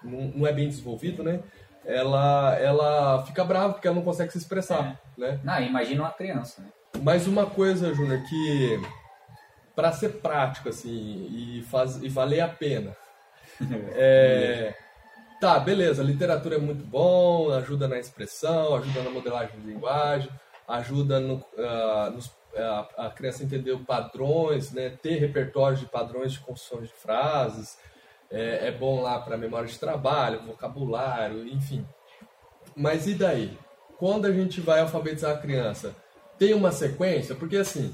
Não, 0.04 0.20
não 0.36 0.48
é 0.48 0.54
bem 0.54 0.68
desenvolvido, 0.68 1.24
né? 1.24 1.42
ela, 1.86 2.56
ela 2.60 3.24
fica 3.26 3.44
brava 3.44 3.74
porque 3.74 3.88
ela 3.88 3.96
não 3.96 4.04
consegue 4.04 4.32
se 4.32 4.38
expressar, 4.38 5.00
é. 5.18 5.22
né? 5.22 5.40
Não, 5.44 5.60
imagina 5.62 6.04
uma 6.04 6.12
criança, 6.12 6.62
né? 6.62 6.68
Mas 7.02 7.26
uma 7.26 7.46
coisa, 7.46 7.94
Júnior, 7.94 8.22
que 8.28 8.80
para 9.76 9.92
ser 9.92 10.22
prático 10.22 10.70
assim 10.70 10.90
e, 10.90 11.64
faz, 11.64 12.02
e 12.02 12.10
valer 12.10 12.42
a 12.42 12.48
pena. 12.48 12.96
É, 13.94 14.74
tá, 15.40 15.60
beleza, 15.60 16.02
literatura 16.02 16.56
é 16.56 16.60
muito 16.60 16.84
bom, 16.84 17.52
ajuda 17.52 17.88
na 17.88 18.00
expressão, 18.00 18.76
ajuda 18.76 19.04
na 19.04 19.12
modelagem 19.12 19.60
de 19.60 19.68
linguagem, 19.68 20.30
ajuda 20.68 21.20
no, 21.20 21.36
uh, 21.36 22.12
nos, 22.12 22.26
uh, 22.26 22.88
a 22.98 23.12
criança 23.16 23.44
entender 23.44 23.78
padrões, 23.86 24.72
né, 24.72 24.90
ter 24.90 25.20
repertório 25.20 25.78
de 25.78 25.86
padrões 25.86 26.34
de 26.34 26.40
construções 26.40 26.90
de 26.90 26.96
frases, 26.96 27.78
é, 28.32 28.68
é 28.68 28.72
bom 28.72 29.02
lá 29.02 29.20
para 29.20 29.38
memória 29.38 29.68
de 29.68 29.78
trabalho, 29.78 30.42
vocabulário, 30.44 31.46
enfim. 31.48 31.86
Mas 32.76 33.08
e 33.08 33.14
daí? 33.14 33.58
Quando 33.98 34.26
a 34.26 34.32
gente 34.32 34.62
vai 34.62 34.80
alfabetizar 34.80 35.36
a 35.36 35.40
criança, 35.40 35.96
tem 36.40 36.54
uma 36.54 36.72
sequência? 36.72 37.36
Porque 37.36 37.58
assim, 37.58 37.94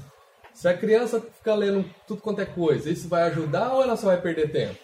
se 0.52 0.66
a 0.68 0.76
criança 0.76 1.20
ficar 1.20 1.54
lendo 1.54 1.84
tudo 2.06 2.20
quanto 2.20 2.40
é 2.40 2.46
coisa, 2.46 2.90
isso 2.90 3.08
vai 3.08 3.22
ajudar 3.24 3.72
ou 3.72 3.82
ela 3.82 3.96
só 3.96 4.06
vai 4.06 4.20
perder 4.20 4.50
tempo? 4.50 4.76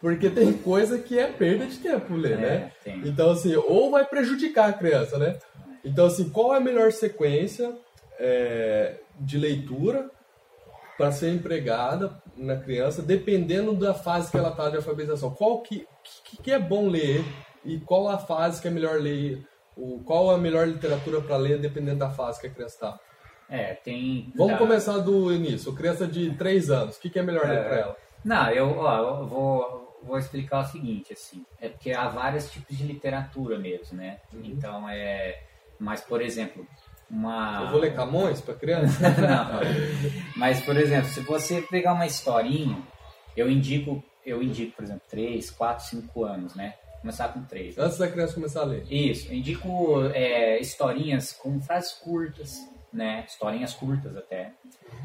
Porque 0.00 0.28
tem 0.28 0.52
coisa 0.52 0.98
que 0.98 1.18
é 1.18 1.28
perda 1.28 1.64
de 1.66 1.78
tempo 1.78 2.14
ler, 2.14 2.32
é, 2.32 2.36
né? 2.36 2.72
Tem. 2.82 2.98
Então, 3.06 3.30
assim, 3.30 3.54
ou 3.54 3.90
vai 3.90 4.04
prejudicar 4.04 4.68
a 4.68 4.72
criança, 4.72 5.16
né? 5.16 5.38
Então, 5.84 6.06
assim, 6.06 6.28
qual 6.28 6.54
é 6.54 6.58
a 6.58 6.60
melhor 6.60 6.90
sequência 6.90 7.72
é, 8.18 8.96
de 9.18 9.38
leitura 9.38 10.10
para 10.98 11.12
ser 11.12 11.30
empregada 11.30 12.20
na 12.36 12.56
criança, 12.56 13.00
dependendo 13.00 13.74
da 13.74 13.94
fase 13.94 14.30
que 14.30 14.36
ela 14.36 14.50
está 14.50 14.68
de 14.68 14.76
alfabetização? 14.76 15.30
Qual 15.30 15.60
que, 15.60 15.86
que, 16.24 16.36
que, 16.36 16.52
é 16.52 16.58
bom 16.58 16.88
ler 16.88 17.24
e 17.64 17.78
qual 17.78 18.08
a 18.08 18.18
fase 18.18 18.60
que 18.60 18.68
é 18.68 18.70
melhor 18.70 19.00
ler? 19.00 19.46
O, 19.76 20.00
qual 20.04 20.30
a 20.30 20.38
melhor 20.38 20.66
literatura 20.66 21.20
para 21.20 21.36
ler, 21.36 21.58
dependendo 21.58 22.00
da 22.00 22.10
fase 22.10 22.40
que 22.40 22.46
a 22.46 22.50
criança 22.50 22.74
está? 22.74 23.00
É, 23.52 23.74
tem. 23.74 24.32
Vamos 24.34 24.56
começar 24.56 24.96
do 24.96 25.30
início. 25.30 25.74
Criança 25.74 26.06
de 26.06 26.30
3 26.36 26.70
anos, 26.70 26.96
o 26.96 27.00
que, 27.00 27.10
que 27.10 27.18
é 27.18 27.22
melhor 27.22 27.44
é... 27.44 27.48
ler 27.48 27.64
para 27.64 27.76
ela? 27.76 27.96
Não, 28.24 28.50
eu, 28.50 28.78
ó, 28.78 28.96
eu 28.96 29.26
vou, 29.26 29.98
vou 30.02 30.18
explicar 30.18 30.60
o 30.60 30.64
seguinte, 30.64 31.12
assim. 31.12 31.44
É 31.60 31.68
porque 31.68 31.92
há 31.92 32.08
vários 32.08 32.50
tipos 32.50 32.78
de 32.78 32.84
literatura 32.84 33.58
mesmo, 33.58 33.98
né? 33.98 34.16
Uhum. 34.32 34.40
Então 34.42 34.88
é. 34.88 35.42
Mas, 35.78 36.00
por 36.00 36.22
exemplo, 36.22 36.66
uma. 37.10 37.64
Eu 37.64 37.70
vou 37.72 37.80
ler 37.80 37.94
Camões 37.94 38.40
para 38.40 38.54
criança? 38.54 38.98
não. 39.20 39.60
Mas, 40.34 40.62
por 40.62 40.78
exemplo, 40.78 41.10
se 41.10 41.20
você 41.20 41.60
pegar 41.60 41.92
uma 41.92 42.06
historinha, 42.06 42.78
eu 43.36 43.50
indico, 43.50 44.02
eu 44.24 44.42
indico, 44.42 44.76
por 44.76 44.84
exemplo, 44.84 45.02
3, 45.10 45.50
4, 45.50 45.84
5 45.84 46.24
anos, 46.24 46.54
né? 46.54 46.72
Começar 47.02 47.28
com 47.28 47.42
3. 47.42 47.76
Antes 47.76 47.98
da 47.98 48.08
criança 48.08 48.32
começar 48.32 48.62
a 48.62 48.64
ler. 48.64 48.86
Isso. 48.90 49.28
Eu 49.28 49.34
indico 49.34 50.06
é, 50.14 50.58
historinhas 50.58 51.32
com 51.32 51.60
frases 51.60 51.92
curtas 51.92 52.71
né? 52.92 53.24
Historinhas 53.26 53.72
curtas 53.74 54.16
até. 54.16 54.52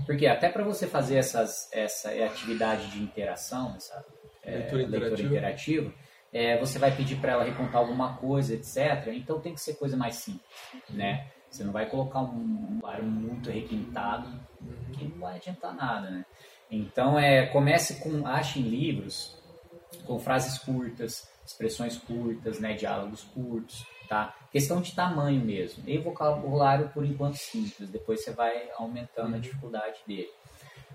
Porque 0.06 0.28
até 0.28 0.50
para 0.50 0.64
você 0.64 0.88
fazer 0.88 1.18
essas, 1.18 1.70
essa 1.72 2.10
atividade 2.10 2.88
de 2.92 3.02
interação, 3.02 3.76
essa 3.76 4.06
é, 4.44 4.58
leitura, 4.58 4.88
leitura 4.88 5.22
interativa, 5.22 5.94
é, 6.34 6.58
você 6.58 6.78
vai 6.78 6.96
pedir 6.96 7.18
para 7.18 7.34
ela 7.34 7.44
recontar 7.44 7.78
alguma 7.78 8.18
coisa, 8.18 8.54
etc. 8.54 9.08
Então 9.14 9.40
tem 9.40 9.54
que 9.54 9.62
ser 9.62 9.76
coisa 9.76 9.96
mais 9.96 10.16
simples, 10.16 10.44
né? 10.90 11.28
Você 11.50 11.64
não 11.64 11.72
vai 11.72 11.86
colocar 11.86 12.20
um 12.20 12.80
barulho 12.82 13.10
muito 13.10 13.50
requintado 13.50 14.28
que 14.94 15.06
não 15.06 15.20
vai 15.20 15.38
adiantar 15.38 15.74
nada, 15.74 16.10
né? 16.10 16.26
Então 16.70 17.18
é, 17.18 17.46
comece 17.48 18.02
com 18.02 18.28
achem 18.28 18.64
livros 18.64 19.38
com 20.06 20.20
frases 20.20 20.58
curtas, 20.60 21.28
expressões 21.46 21.98
curtas, 21.98 22.60
né, 22.60 22.74
diálogos 22.74 23.24
curtos, 23.24 23.86
tá? 24.08 24.34
Questão 24.52 24.82
de 24.82 24.94
tamanho 24.96 25.40
mesmo. 25.44 25.84
E 25.88 25.98
vocabulário, 25.98 26.90
por 26.90 27.06
enquanto, 27.06 27.36
simples. 27.36 27.90
Depois 27.90 28.24
você 28.24 28.32
vai 28.32 28.70
aumentando 28.78 29.36
a 29.36 29.40
dificuldade 29.40 30.00
dele. 30.08 30.30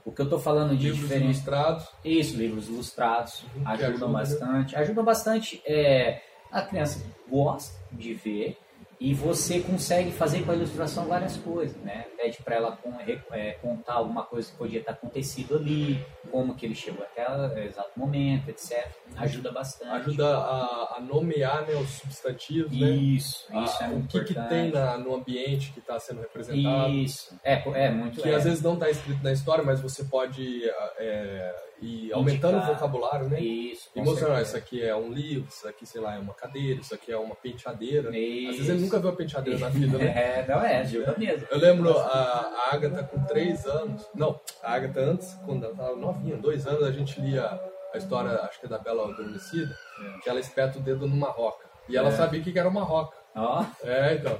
O 0.04 0.10
que 0.10 0.20
eu 0.20 0.28
tô 0.28 0.38
falando 0.38 0.70
de 0.76 0.84
Livros 0.86 1.00
diferença. 1.02 1.24
ilustrados. 1.26 1.88
Isso, 2.04 2.36
livros 2.36 2.68
ilustrados 2.68 3.44
Uhum, 3.54 3.62
ajudam 3.68 3.86
ajuda, 3.88 4.06
né? 4.06 4.12
bastante. 4.12 4.76
Ajudam 4.76 5.04
bastante. 5.04 5.62
É, 5.64 6.22
a 6.50 6.62
criança 6.62 7.04
gosta 7.28 7.78
de 7.92 8.12
ver 8.14 8.58
e 9.04 9.14
você 9.14 9.60
consegue 9.60 10.12
fazer 10.12 10.44
com 10.44 10.52
a 10.52 10.54
ilustração 10.54 11.06
várias 11.06 11.36
coisas, 11.36 11.76
né? 11.82 12.06
Pede 12.16 12.38
para 12.42 12.54
ela 12.56 12.78
re- 13.04 13.20
é, 13.32 13.52
contar 13.54 13.94
alguma 13.94 14.22
coisa 14.24 14.50
que 14.50 14.56
podia 14.56 14.80
ter 14.82 14.90
acontecido 14.90 15.56
ali, 15.56 16.04
como 16.30 16.54
que 16.54 16.64
ele 16.66 16.74
chegou 16.74 17.02
até 17.04 17.28
o 17.28 17.58
exato 17.58 17.90
momento, 17.96 18.48
etc. 18.48 18.86
Ajuda 19.16 19.50
bastante. 19.50 19.90
Ajuda 19.92 20.36
a, 20.38 20.96
a 20.96 21.00
nomear 21.00 21.66
né, 21.66 21.74
os 21.74 21.88
substantivos, 21.90 22.72
né? 22.78 22.90
Isso, 22.90 23.46
isso 23.64 23.76
Ah, 23.80 23.84
é 23.84 23.88
o 23.88 23.90
muito 23.94 24.08
que, 24.18 24.24
que 24.24 24.32
importante. 24.32 24.48
tem 24.48 24.70
na- 24.70 24.98
no 24.98 25.14
ambiente 25.14 25.72
que 25.72 25.80
está 25.80 25.98
sendo 25.98 26.20
representado. 26.20 26.92
Isso. 26.92 27.36
É, 27.42 27.54
é 27.86 27.90
muito. 27.90 28.22
Que 28.22 28.28
é, 28.28 28.34
às 28.36 28.44
vezes 28.44 28.62
não 28.62 28.74
está 28.74 28.88
escrito 28.88 29.22
na 29.22 29.32
história, 29.32 29.64
mas 29.64 29.80
você 29.80 30.04
pode 30.04 30.62
é, 30.98 31.54
ir 31.80 32.01
aumentando 32.12 32.56
Indicar. 32.56 32.70
o 32.70 32.74
vocabulário, 32.74 33.28
né? 33.28 33.40
Isso. 33.40 33.88
E 33.94 34.00
mostrando, 34.02 34.40
isso 34.42 34.56
aqui 34.56 34.82
é 34.82 34.94
um 34.94 35.12
livro, 35.12 35.46
isso 35.48 35.66
aqui, 35.68 35.86
sei 35.86 36.00
lá, 36.00 36.14
é 36.14 36.18
uma 36.18 36.34
cadeira, 36.34 36.80
isso 36.80 36.94
aqui 36.94 37.10
é 37.12 37.16
uma 37.16 37.34
penteadeira. 37.34 38.08
Às 38.08 38.14
vezes 38.14 38.60
Isso. 38.60 38.70
ele 38.72 38.80
nunca 38.82 38.98
viu 38.98 39.10
a 39.10 39.12
penteadeira 39.16 39.58
na 39.58 39.68
vida, 39.68 39.98
né? 39.98 40.12
É, 40.42 40.46
não 40.48 40.62
é, 40.64 40.78
ajuda 40.80 41.14
mesmo. 41.18 41.46
Eu 41.50 41.58
lembro 41.58 41.98
a, 41.98 42.04
a 42.04 42.74
Agatha 42.74 43.02
com 43.04 43.24
três 43.24 43.64
anos. 43.66 44.06
Não, 44.14 44.38
a 44.62 44.72
Agatha 44.74 45.00
antes, 45.00 45.34
quando 45.46 45.64
ela 45.64 45.72
estava 45.72 45.96
novinha, 45.96 46.36
dois 46.36 46.66
anos, 46.66 46.82
a 46.82 46.90
gente 46.92 47.20
lia 47.20 47.60
a 47.92 47.98
história, 47.98 48.30
acho 48.42 48.58
que 48.60 48.66
é 48.66 48.68
da 48.68 48.78
Bela 48.78 49.08
Adormecida, 49.08 49.74
que 50.22 50.28
ela 50.28 50.40
espeta 50.40 50.78
o 50.78 50.82
dedo 50.82 51.06
numa 51.06 51.28
roca. 51.30 51.64
E 51.88 51.96
ela 51.96 52.08
É. 52.08 52.12
sabia 52.12 52.40
que 52.42 52.58
era 52.58 52.68
uma 52.68 52.82
roca. 52.84 53.16
Ó, 53.34 53.64
É, 53.82 54.14
então. 54.14 54.38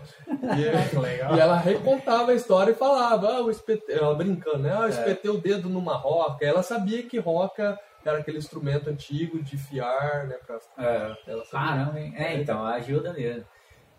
E, 0.56 0.62
e 1.34 1.40
ela 1.40 1.56
recontava 1.56 2.32
a 2.32 2.34
história 2.34 2.72
e 2.72 2.74
falava, 2.74 3.28
ah, 3.28 3.38
eu 3.40 3.50
espetei, 3.50 3.96
ela 3.96 4.14
brincando, 4.14 4.58
né? 4.58 4.70
É. 4.70 4.72
Ah, 4.72 4.82
eu 4.82 4.88
espetei 4.88 5.30
o 5.30 5.40
dedo 5.40 5.68
numa 5.68 5.96
roca. 5.96 6.44
Ela 6.44 6.62
sabia 6.62 7.02
que 7.02 7.18
roca 7.18 7.78
era 8.04 8.18
aquele 8.18 8.38
instrumento 8.38 8.90
antigo 8.90 9.42
de 9.42 9.56
fiar, 9.56 10.26
né? 10.26 10.36
Pra... 10.46 10.58
É. 10.78 11.16
Ela 11.26 11.44
sabia. 11.44 11.68
Caramba, 11.68 12.00
hein? 12.00 12.14
É, 12.16 12.34
então, 12.34 12.64
ajuda 12.66 13.12
mesmo. 13.12 13.46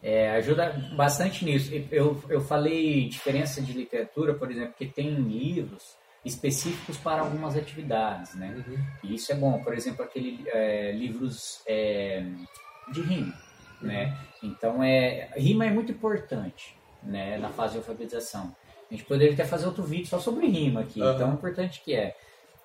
É, 0.02 0.32
ajuda 0.32 0.76
bastante 0.96 1.46
nisso. 1.46 1.72
Eu, 1.90 2.22
eu 2.30 2.42
falei 2.42 3.08
diferença 3.08 3.62
de 3.62 3.72
literatura, 3.72 4.34
por 4.34 4.52
exemplo, 4.52 4.74
que 4.78 4.86
tem 4.86 5.10
livros 5.16 5.98
específicos 6.26 6.98
para 6.98 7.22
algumas 7.22 7.56
atividades, 7.56 8.36
né? 8.36 8.64
Uhum. 8.68 8.78
E 9.04 9.16
isso 9.16 9.32
é 9.32 9.36
bom. 9.36 9.62
Por 9.64 9.74
exemplo, 9.74 10.04
aquele 10.04 10.44
é, 10.48 10.92
livros 10.92 11.62
é, 11.66 12.26
de 12.92 13.02
rima, 13.02 13.34
né? 13.84 14.18
Então, 14.42 14.84
é, 14.84 15.30
rima 15.36 15.66
é 15.66 15.70
muito 15.70 15.92
importante, 15.92 16.76
né? 17.02 17.38
Na 17.38 17.50
fase 17.50 17.74
de 17.74 17.78
alfabetização. 17.80 18.56
A 18.90 18.94
gente 18.94 19.06
poderia 19.06 19.34
até 19.34 19.46
fazer 19.46 19.66
outro 19.66 19.84
vídeo 19.84 20.08
só 20.08 20.20
sobre 20.20 20.48
rima 20.48 20.82
aqui. 20.82 21.02
Aham. 21.02 21.16
Então, 21.16 21.32
é 21.32 21.34
importante 21.34 21.82
que 21.84 21.94
é. 21.96 22.16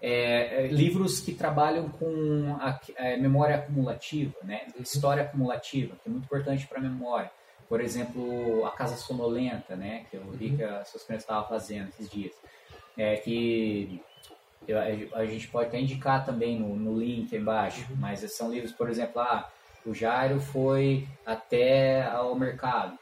É, 0.00 0.64
é, 0.64 0.66
livros 0.68 1.18
que 1.18 1.33
trabalham 1.35 1.88
com 1.88 2.57
a, 2.61 2.78
é, 2.96 3.16
memória 3.16 3.57
acumulativa, 3.57 4.35
né? 4.44 4.66
História 4.78 5.24
acumulativa, 5.24 5.96
que 6.02 6.09
é 6.09 6.11
muito 6.12 6.24
importante 6.24 6.66
para 6.68 6.78
a 6.78 6.83
memória. 6.83 7.31
Por 7.68 7.81
exemplo, 7.81 8.64
a 8.64 8.70
Casa 8.70 8.96
Sonolenta, 8.96 9.74
né? 9.74 10.04
Que 10.11 10.16
eu 10.16 10.24
vi 10.31 10.57
que 10.57 10.62
as 10.62 10.88
suas 10.88 11.02
crianças 11.02 11.24
estavam 11.24 11.48
fazendo 11.48 11.88
esses 11.88 12.09
dias. 12.09 12.33
É 12.96 13.16
que 13.16 14.00
eu- 14.68 14.78
a 15.14 15.24
gente 15.24 15.48
pode 15.48 15.68
até 15.68 15.81
indicar 15.81 16.24
também 16.24 16.59
no, 16.61 16.76
no 16.76 16.96
link 16.98 17.35
embaixo, 17.35 17.85
mas 17.98 18.20
são 18.33 18.50
livros, 18.52 18.72
por 18.72 18.88
exemplo, 18.88 19.20
ah, 19.20 19.50
o 19.84 19.94
Jairo 19.94 20.40
foi 20.40 21.06
até 21.24 22.06
ao 22.06 22.34
mercado. 22.34 22.98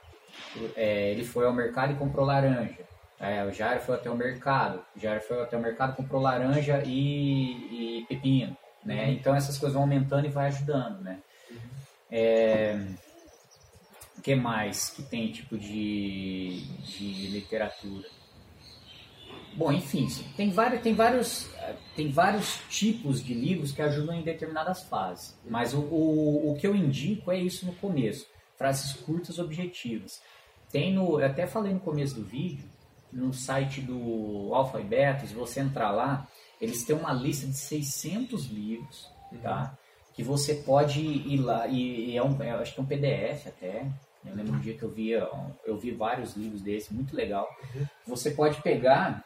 É, 0.75 1.11
ele 1.11 1.25
foi 1.25 1.47
ao 1.47 1.53
mercado 1.53 1.93
e 1.93 1.97
comprou 1.97 2.27
laranja. 2.27 2.87
É, 3.19 3.45
o 3.45 3.53
Jairo 3.53 3.81
foi 3.81 3.95
até 3.95 4.11
o 4.11 4.17
mercado. 4.17 4.83
O 4.95 5.01
Jairo 5.01 5.21
foi 5.23 5.43
até 5.43 5.57
o 5.57 5.61
mercado 5.61 5.93
e 5.93 5.97
comprou 5.97 6.21
laranja 6.21 6.83
e, 6.85 8.01
e 8.01 8.07
pepino. 8.07 8.57
Né? 8.85 9.11
Então 9.11 9.35
essas 9.35 9.59
coisas 9.59 9.75
vão 9.75 9.83
aumentando 9.83 10.27
e 10.27 10.31
vai 10.31 10.49
ajudando. 10.49 11.01
Né? 11.01 11.19
É, 12.11 12.79
o 14.17 14.23
que 14.23 14.35
mais 14.35 14.91
que 14.91 15.03
tem 15.03 15.33
tipo 15.33 15.59
de, 15.59 16.63
de 16.85 17.29
literatura? 17.29 18.07
Bom, 19.57 19.73
enfim, 19.73 20.07
tem 20.37 20.51
vários, 20.51 20.83
tem, 20.83 20.95
vários, 20.95 21.49
tem 21.97 22.11
vários 22.11 22.61
tipos 22.69 23.25
de 23.25 23.33
livros 23.33 23.73
que 23.73 23.81
ajudam 23.81 24.15
em 24.15 24.23
determinadas 24.23 24.83
fases. 24.83 25.35
Mas 25.49 25.73
o, 25.73 25.81
o, 25.81 26.53
o 26.53 26.57
que 26.57 26.67
eu 26.67 26.77
indico 26.77 27.33
é 27.33 27.39
isso 27.39 27.65
no 27.65 27.73
começo. 27.75 28.27
Frases 28.59 28.93
curtas, 28.93 29.39
objetivas. 29.39 30.21
Tem 30.71 30.93
no, 30.93 31.19
eu 31.19 31.27
até 31.27 31.47
falei 31.47 31.73
no 31.73 31.81
começo 31.81 32.15
do 32.17 32.23
vídeo, 32.23 32.69
no 33.11 33.33
site 33.33 33.81
do 33.81 34.51
Alfa 34.53 34.79
e 34.79 34.85
Beta, 34.85 35.27
se 35.27 35.33
você 35.33 35.61
entrar 35.61 35.91
lá, 35.91 36.29
eles 36.61 36.85
têm 36.85 36.95
uma 36.95 37.15
lista 37.15 37.47
de 37.47 37.57
600 37.57 38.47
livros, 38.47 39.11
tá? 39.43 39.77
Que 40.13 40.23
você 40.23 40.55
pode 40.55 41.01
ir 41.01 41.39
lá, 41.39 41.67
e, 41.67 42.11
e 42.11 42.17
é 42.17 42.23
um, 42.23 42.43
eu 42.43 42.59
acho 42.59 42.75
que 42.75 42.81
é 42.81 42.83
um 42.83 42.87
PDF 42.87 43.47
até. 43.47 43.87
Eu 44.25 44.35
lembro 44.35 44.55
um 44.55 44.61
dia 44.61 44.75
que 44.77 44.83
eu 44.83 44.91
via, 44.91 45.27
eu 45.65 45.79
vi 45.79 45.93
vários 45.93 46.37
livros 46.37 46.61
desses, 46.61 46.91
muito 46.91 47.15
legal. 47.17 47.49
Você 48.07 48.33
pode 48.33 48.61
pegar 48.61 49.25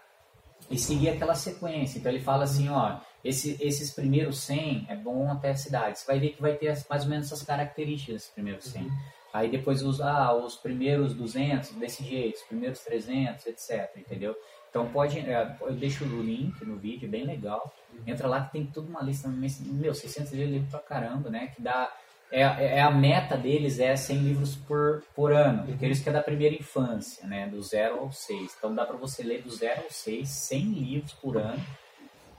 e 0.70 0.79
seguir 0.79 1.11
aquela 1.11 1.35
sequência. 1.35 1.99
Então 1.99 2.11
ele 2.11 2.20
fala 2.20 2.44
assim, 2.44 2.68
ó, 2.68 2.99
esse, 3.25 3.57
esses 3.61 3.90
primeiros 3.90 4.38
100 4.40 4.87
é 4.88 4.96
bom 4.96 5.31
até 5.31 5.51
a 5.51 5.57
cidade. 5.57 5.99
Você 5.99 6.07
vai 6.07 6.18
ver 6.18 6.31
que 6.31 6.42
vai 6.42 6.55
ter 6.55 6.77
mais 6.88 7.05
ou 7.05 7.11
menos 7.11 7.27
essas 7.27 7.42
características 7.42 8.14
desses 8.14 8.31
primeiros 8.31 8.64
100. 8.64 8.90
Aí 9.33 9.49
depois 9.49 9.83
os, 9.83 10.01
ah, 10.01 10.35
os 10.35 10.57
primeiros 10.57 11.14
200 11.14 11.70
desse 11.73 12.03
jeito, 12.05 12.37
os 12.37 12.42
primeiros 12.42 12.81
300, 12.81 13.46
etc, 13.46 13.90
entendeu? 13.96 14.35
Então 14.68 14.88
pode, 14.88 15.18
é, 15.18 15.57
eu 15.61 15.73
deixo 15.73 16.05
o 16.05 16.23
link 16.23 16.64
no 16.64 16.77
vídeo, 16.77 17.07
é 17.07 17.11
bem 17.11 17.25
legal. 17.25 17.73
Entra 18.07 18.29
lá 18.29 18.44
que 18.44 18.53
tem 18.53 18.66
toda 18.66 18.88
uma 18.88 19.03
lista, 19.03 19.29
meu, 19.29 19.94
600 19.94 20.33
livros 20.33 20.70
pra 20.70 20.81
caramba, 20.81 21.29
né? 21.29 21.49
Que 21.55 21.61
dá, 21.61 21.92
é, 22.30 22.42
é 22.76 22.80
a 22.80 22.90
meta 22.90 23.36
deles 23.36 23.80
é 23.80 23.96
100 23.96 24.18
livros 24.18 24.54
por, 24.54 25.02
por 25.14 25.32
ano, 25.32 25.64
porque 25.64 25.84
eles 25.84 26.00
querem 26.00 26.18
da 26.18 26.24
primeira 26.24 26.54
infância, 26.54 27.26
né? 27.26 27.46
Do 27.48 27.60
0 27.60 27.98
ao 27.98 28.12
6. 28.12 28.54
Então 28.56 28.74
dá 28.74 28.84
pra 28.84 28.96
você 28.96 29.22
ler 29.22 29.42
do 29.42 29.50
0 29.50 29.82
ao 29.82 29.90
6, 29.90 30.28
100 30.28 30.60
livros 30.64 31.12
por 31.14 31.36
ano, 31.36 31.64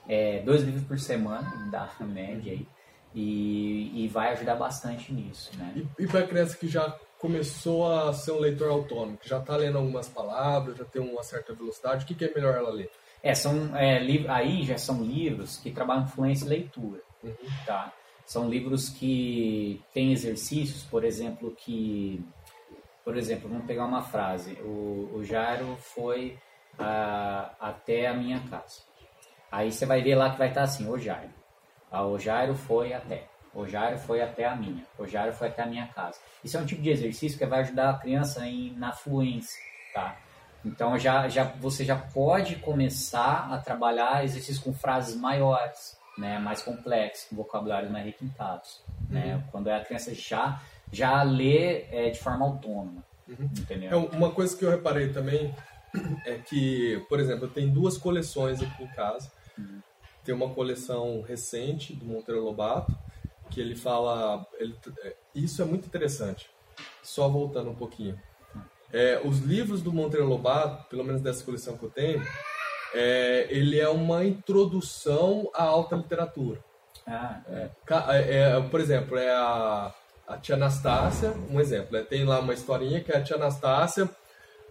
é, 0.07 0.39
dois 0.39 0.63
livros 0.63 0.83
por 0.85 0.99
semana, 0.99 1.69
dá 1.69 1.89
a 1.99 2.03
média 2.03 2.53
aí. 2.53 2.65
E, 3.13 4.05
e 4.05 4.07
vai 4.07 4.31
ajudar 4.31 4.55
bastante 4.55 5.11
nisso, 5.13 5.51
né? 5.57 5.73
E, 5.75 6.03
e 6.03 6.07
para 6.07 6.25
criança 6.25 6.55
que 6.55 6.67
já 6.67 6.97
começou 7.19 7.91
a 7.91 8.13
ser 8.13 8.31
um 8.31 8.39
leitor 8.39 8.69
autônomo, 8.69 9.17
que 9.17 9.27
já 9.27 9.37
está 9.37 9.57
lendo 9.57 9.77
algumas 9.77 10.07
palavras, 10.07 10.77
já 10.77 10.85
tem 10.85 11.01
uma 11.01 11.21
certa 11.21 11.53
velocidade, 11.53 12.05
o 12.05 12.07
que, 12.07 12.15
que 12.15 12.25
é 12.25 12.33
melhor 12.33 12.55
ela 12.55 12.71
ler? 12.71 12.89
É, 13.21 13.35
são 13.35 13.75
é, 13.75 13.99
aí 14.29 14.63
já 14.63 14.77
são 14.77 15.03
livros 15.03 15.57
que 15.57 15.71
trabalham 15.71 16.07
fluência 16.07 16.45
e 16.45 16.49
leitura, 16.49 17.01
tá? 17.65 17.93
São 18.31 18.49
livros 18.49 18.87
que 18.87 19.83
têm 19.93 20.13
exercícios, 20.13 20.83
por 20.83 21.03
exemplo, 21.03 21.53
que, 21.53 22.25
por 23.03 23.17
exemplo, 23.17 23.49
vamos 23.49 23.65
pegar 23.65 23.83
uma 23.83 24.03
frase. 24.03 24.53
O, 24.61 25.11
o 25.15 25.21
Jairo 25.21 25.75
foi 25.75 26.39
ah, 26.79 27.53
até 27.59 28.07
a 28.07 28.13
minha 28.13 28.39
casa. 28.49 28.83
Aí 29.51 29.69
você 29.69 29.85
vai 29.85 30.01
ver 30.01 30.15
lá 30.15 30.29
que 30.29 30.37
vai 30.37 30.47
estar 30.47 30.63
assim, 30.63 30.89
o 30.89 30.97
Jairo. 30.97 31.33
O 31.91 32.17
Jairo 32.17 32.55
foi 32.55 32.93
até. 32.93 33.27
O 33.53 33.67
Jairo 33.67 33.99
foi 33.99 34.21
até 34.21 34.45
a 34.45 34.55
minha. 34.55 34.85
O 34.97 35.05
Jairo 35.05 35.33
foi 35.33 35.49
até 35.49 35.63
a 35.63 35.67
minha 35.67 35.87
casa. 35.87 36.17
Isso 36.41 36.55
é 36.55 36.61
um 36.61 36.65
tipo 36.65 36.81
de 36.81 36.89
exercício 36.89 37.37
que 37.37 37.45
vai 37.45 37.59
ajudar 37.59 37.89
a 37.89 37.99
criança 37.99 38.47
em, 38.47 38.73
na 38.77 38.93
fluência, 38.93 39.61
tá? 39.93 40.15
Então 40.63 40.97
já, 40.97 41.27
já, 41.27 41.43
você 41.43 41.83
já 41.83 41.97
pode 41.97 42.55
começar 42.55 43.51
a 43.51 43.57
trabalhar 43.57 44.23
exercícios 44.23 44.63
com 44.63 44.73
frases 44.73 45.17
maiores, 45.17 45.99
né, 46.21 46.37
mais 46.37 46.61
complexos, 46.61 47.27
com 47.27 47.35
vocabulários 47.35 47.91
mais 47.91 48.05
requintados, 48.05 48.81
né? 49.09 49.43
Quando 49.51 49.67
a 49.69 49.79
criança 49.81 50.13
já 50.13 50.61
já 50.91 51.23
lê 51.23 51.85
é, 51.89 52.09
de 52.09 52.19
forma 52.19 52.45
autônoma, 52.45 53.03
entendeu? 53.27 53.89
É, 53.89 53.95
uma 54.15 54.31
coisa 54.31 54.55
que 54.55 54.63
eu 54.63 54.69
reparei 54.69 55.11
também 55.11 55.53
é 56.25 56.35
que, 56.37 57.03
por 57.09 57.19
exemplo, 57.19 57.45
eu 57.45 57.49
tenho 57.49 57.71
duas 57.71 57.97
coleções 57.97 58.61
aqui 58.61 58.83
em 58.83 58.87
casa. 58.87 59.31
Tem 60.23 60.35
uma 60.35 60.49
coleção 60.49 61.21
recente 61.21 61.93
do 61.93 62.05
Monteiro 62.05 62.43
Lobato, 62.43 62.95
que 63.49 63.59
ele 63.59 63.75
fala. 63.75 64.45
Ele, 64.59 64.75
é, 65.03 65.15
isso 65.33 65.61
é 65.61 65.65
muito 65.65 65.87
interessante. 65.87 66.49
Só 67.01 67.27
voltando 67.27 67.71
um 67.71 67.75
pouquinho. 67.75 68.19
É, 68.93 69.21
os 69.23 69.39
livros 69.39 69.81
do 69.81 69.91
Monteiro 69.93 70.27
Lobato, 70.27 70.89
pelo 70.89 71.03
menos 71.03 71.21
dessa 71.21 71.43
coleção 71.43 71.77
que 71.77 71.83
eu 71.83 71.89
tenho, 71.89 72.21
é, 72.93 73.47
ele 73.49 73.79
é 73.79 73.89
uma 73.89 74.25
introdução 74.25 75.49
à 75.53 75.63
alta 75.63 75.95
literatura. 75.95 76.59
Ah, 77.07 77.41
é. 77.49 77.69
É, 78.09 78.39
é, 78.39 78.61
por 78.61 78.79
exemplo, 78.79 79.17
é 79.17 79.29
a, 79.31 79.93
a 80.27 80.37
tia 80.37 80.55
Anastácia, 80.55 81.33
um 81.49 81.59
exemplo. 81.59 81.93
né? 81.93 82.03
Tem 82.03 82.23
lá 82.23 82.39
uma 82.39 82.53
historinha 82.53 83.01
que 83.01 83.11
é 83.11 83.17
a 83.17 83.23
tia 83.23 83.35
Anastácia, 83.35 84.09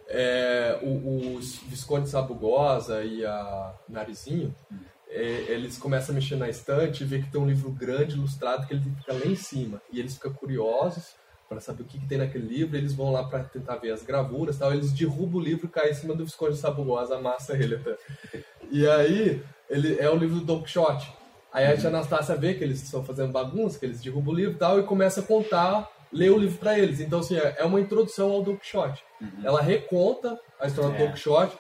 é, 0.09 0.79
o, 0.83 1.37
os 1.37 1.57
Visconde 1.57 2.09
Sabugosa 2.09 3.03
e 3.03 3.25
a 3.25 3.75
Narizinho, 3.89 4.55
é, 5.09 5.21
eles 5.49 5.77
começam 5.77 6.13
a 6.13 6.17
mexer 6.17 6.37
na 6.37 6.49
estante 6.49 7.03
e 7.03 7.07
vê 7.07 7.21
que 7.21 7.31
tem 7.31 7.41
um 7.41 7.47
livro 7.47 7.71
grande, 7.71 8.17
ilustrado, 8.17 8.67
que 8.67 8.75
ele 8.75 8.83
fica 8.83 9.13
lá 9.13 9.27
em 9.27 9.35
cima. 9.35 9.83
E 9.93 9.99
eles 9.99 10.15
ficam 10.15 10.33
curiosos 10.33 11.15
para 11.51 11.61
saber 11.61 11.83
o 11.83 11.85
que, 11.85 11.99
que 11.99 12.07
tem 12.07 12.17
naquele 12.17 12.47
livro, 12.47 12.77
eles 12.77 12.95
vão 12.95 13.11
lá 13.11 13.25
para 13.25 13.43
tentar 13.43 13.75
ver 13.75 13.91
as 13.91 14.05
gravuras 14.05 14.57
tal. 14.57 14.73
Eles 14.73 14.93
derrubam 14.93 15.41
o 15.41 15.45
livro, 15.45 15.69
caem 15.69 15.91
em 15.91 15.95
cima 15.95 16.15
do 16.15 16.25
Visconde 16.25 16.57
Sabugosa, 16.57 17.17
amassa 17.17 17.55
ele 17.55 17.75
até. 17.75 17.97
E 18.71 18.87
aí, 18.87 19.43
ele 19.69 19.99
é 19.99 20.09
o 20.09 20.15
livro 20.15 20.37
do 20.37 20.45
Don 20.45 20.63
Quixote. 20.63 21.13
Aí 21.53 21.67
a 21.67 21.77
tia 21.77 21.89
Anastácia 21.89 22.37
vê 22.37 22.55
que 22.55 22.63
eles 22.63 22.81
estão 22.81 23.03
fazendo 23.03 23.33
bagunça, 23.33 23.81
que 23.81 23.85
eles 23.85 24.01
derrubam 24.01 24.33
o 24.33 24.37
livro 24.37 24.53
e 24.53 24.59
tal, 24.59 24.79
e 24.79 24.85
começa 24.85 25.19
a 25.19 25.25
contar, 25.25 25.91
ler 26.13 26.31
o 26.31 26.39
livro 26.39 26.57
para 26.57 26.79
eles. 26.79 27.01
Então, 27.01 27.19
assim, 27.19 27.37
é 27.37 27.65
uma 27.65 27.81
introdução 27.81 28.31
ao 28.31 28.45
Don 28.45 28.57
Quixote. 28.57 29.03
Uhum. 29.21 29.43
Ela 29.43 29.61
reconta 29.61 30.39
a 30.61 30.69
história 30.69 30.95
é. 30.95 30.99
do 30.99 31.05
Don 31.05 31.13
Quixote, 31.13 31.59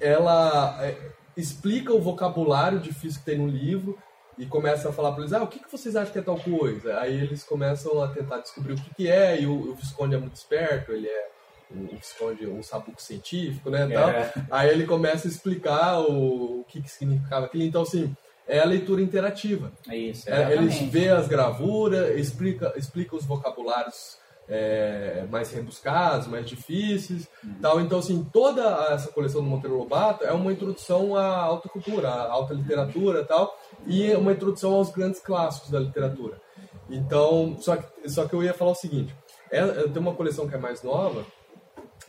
ela 0.00 0.82
é, 0.82 0.96
explica 1.36 1.92
o 1.92 2.00
vocabulário 2.00 2.80
difícil 2.80 3.20
que 3.20 3.26
tem 3.26 3.36
no 3.36 3.46
livro, 3.46 3.98
e 4.38 4.46
começa 4.46 4.88
a 4.88 4.92
falar 4.92 5.12
para 5.12 5.22
eles, 5.22 5.32
ah, 5.32 5.42
o 5.42 5.48
que, 5.48 5.58
que 5.58 5.70
vocês 5.70 5.96
acham 5.96 6.12
que 6.12 6.18
é 6.18 6.22
tal 6.22 6.38
coisa? 6.38 6.98
Aí 7.00 7.14
eles 7.20 7.42
começam 7.42 8.00
a 8.02 8.08
tentar 8.08 8.38
descobrir 8.38 8.74
o 8.74 8.76
que, 8.76 8.94
que 8.94 9.08
é, 9.08 9.40
e 9.40 9.46
o, 9.46 9.72
o 9.72 9.74
Visconde 9.74 10.14
é 10.14 10.18
muito 10.18 10.36
esperto, 10.36 10.92
ele 10.92 11.08
é 11.08 11.28
um 11.74 11.86
Visconde, 11.86 12.46
um 12.46 12.62
sabuco 12.62 13.02
científico, 13.02 13.68
né, 13.68 13.88
tal. 13.92 14.10
É. 14.10 14.32
Aí 14.50 14.70
ele 14.70 14.86
começa 14.86 15.26
a 15.26 15.30
explicar 15.30 15.98
o, 16.00 16.60
o 16.60 16.64
que, 16.68 16.80
que 16.80 16.90
significava 16.90 17.46
aquilo. 17.46 17.64
Então, 17.64 17.82
assim, 17.82 18.14
é 18.46 18.60
a 18.60 18.64
leitura 18.64 19.02
interativa. 19.02 19.72
É 19.88 19.96
isso, 19.96 20.30
é, 20.30 20.52
Eles 20.54 20.78
vê 20.82 21.08
as 21.08 21.28
gravuras, 21.28 22.16
explica, 22.18 22.72
explica 22.76 23.14
os 23.14 23.24
vocabulários 23.24 24.16
é, 24.48 25.26
mais 25.30 25.50
rebuscados, 25.52 26.26
mais 26.26 26.48
difíceis, 26.48 27.28
uhum. 27.44 27.54
tal. 27.60 27.80
Então, 27.80 27.98
assim, 27.98 28.24
toda 28.32 28.62
essa 28.90 29.12
coleção 29.12 29.42
do 29.42 29.48
Monteiro 29.48 29.76
Lobato 29.76 30.24
é 30.24 30.32
uma 30.32 30.52
introdução 30.52 31.14
à 31.14 31.26
alta 31.26 31.68
cultura, 31.68 32.08
à 32.08 32.30
alta 32.30 32.54
literatura, 32.54 33.24
tal, 33.24 33.58
e 33.86 34.12
uma 34.14 34.32
introdução 34.32 34.74
aos 34.74 34.90
grandes 34.90 35.20
clássicos 35.20 35.70
da 35.70 35.78
literatura. 35.78 36.40
Então, 36.88 37.56
só 37.60 37.76
que, 37.76 38.08
só 38.08 38.26
que 38.26 38.34
eu 38.34 38.42
ia 38.42 38.54
falar 38.54 38.70
o 38.70 38.76
seguinte: 38.76 39.14
é, 39.50 39.64
tem 39.88 40.00
uma 40.00 40.14
coleção 40.14 40.48
que 40.48 40.54
é 40.54 40.58
mais 40.58 40.82
nova, 40.82 41.24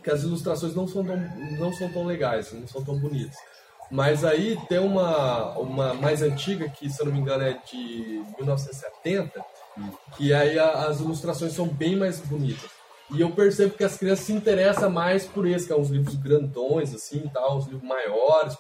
que 0.02 0.10
as 0.10 0.24
ilustrações 0.24 0.74
não 0.74 0.88
são 0.88 1.04
tão, 1.04 1.18
não 1.60 1.74
são 1.74 1.92
tão 1.92 2.06
legais, 2.06 2.54
não 2.54 2.68
são 2.68 2.84
tão 2.84 2.98
bonitas. 2.98 3.36
Mas 3.92 4.24
aí 4.24 4.58
tem 4.68 4.78
uma, 4.78 5.58
uma 5.58 5.94
mais 5.96 6.22
antiga, 6.22 6.70
que 6.70 6.90
se 6.90 7.02
eu 7.02 7.08
não 7.08 7.14
me 7.14 7.20
engano 7.20 7.44
é 7.44 7.54
de 7.54 8.24
1970, 8.38 9.44
que 10.18 10.34
aí 10.34 10.58
a, 10.58 10.88
as 10.88 11.00
ilustrações 11.00 11.54
são 11.54 11.68
bem 11.68 11.96
mais 11.96 12.20
bonitas. 12.20 12.70
E 13.12 13.22
eu 13.22 13.32
percebo 13.32 13.74
que 13.74 13.84
as 13.84 13.98
crianças 13.98 14.26
se 14.26 14.34
interessam 14.34 14.90
mais 14.90 15.26
por 15.26 15.48
esse, 15.48 15.66
que 15.66 15.74
é 15.74 15.76
uns 15.76 15.90
livros 15.90 16.16
grandões, 16.16 16.94
assim, 16.94 17.28
tal, 17.34 17.58
uns 17.58 17.66
livros 17.66 17.88
maiores, 17.88 18.56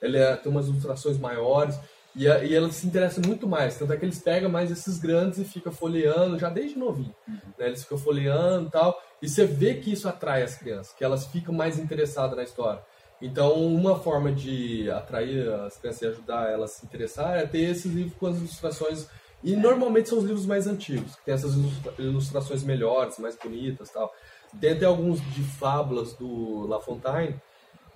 ele 0.00 0.18
é, 0.18 0.36
tem 0.36 0.52
umas 0.52 0.68
ilustrações 0.68 1.18
maiores. 1.18 1.78
E, 2.14 2.28
a, 2.28 2.44
e 2.44 2.54
elas 2.54 2.76
se 2.76 2.86
interessam 2.86 3.22
muito 3.26 3.46
mais. 3.46 3.76
Tanto 3.76 3.92
é 3.92 3.96
que 3.96 4.04
eles 4.04 4.18
pegam 4.18 4.48
mais 4.48 4.70
esses 4.70 4.98
grandes 4.98 5.38
e 5.38 5.44
ficam 5.44 5.72
folheando, 5.72 6.38
já 6.38 6.48
desde 6.48 6.78
novinho. 6.78 7.14
Uhum. 7.26 7.34
Né? 7.58 7.66
Eles 7.66 7.82
ficam 7.82 7.98
folheando 7.98 8.68
e 8.68 8.70
tal. 8.70 9.02
E 9.20 9.28
você 9.28 9.46
vê 9.46 9.74
que 9.74 9.92
isso 9.92 10.08
atrai 10.08 10.42
as 10.42 10.54
crianças, 10.54 10.92
que 10.92 11.02
elas 11.02 11.26
ficam 11.26 11.54
mais 11.54 11.78
interessadas 11.78 12.36
na 12.36 12.44
história. 12.44 12.82
Então, 13.20 13.54
uma 13.54 13.98
forma 13.98 14.30
de 14.30 14.90
atrair 14.90 15.50
as 15.50 15.76
crianças 15.78 16.02
e 16.02 16.06
ajudar 16.06 16.50
elas 16.50 16.72
a 16.72 16.74
se 16.74 16.86
interessar 16.86 17.38
é 17.38 17.46
ter 17.46 17.70
esses 17.70 17.90
livros 17.92 18.14
com 18.18 18.26
as 18.26 18.36
ilustrações 18.36 19.08
e 19.44 19.54
normalmente 19.54 20.08
são 20.08 20.18
os 20.18 20.24
livros 20.24 20.46
mais 20.46 20.66
antigos, 20.66 21.16
que 21.16 21.24
tem 21.26 21.34
essas 21.34 21.54
ilustrações 21.98 22.64
melhores, 22.64 23.18
mais 23.18 23.36
bonitas 23.36 23.90
tal. 23.90 24.10
Tem 24.58 24.72
até 24.72 24.86
alguns 24.86 25.20
de 25.34 25.42
fábulas 25.42 26.14
do 26.14 26.66
La 26.66 26.80
Fontaine, 26.80 27.36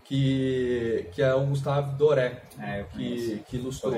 que, 0.05 1.09
que 1.13 1.23
é 1.23 1.35
o 1.35 1.47
Gustave 1.47 1.97
Doré, 1.97 2.43
é, 2.61 2.85
que, 2.95 3.43
que 3.49 3.57
ilustrou. 3.57 3.95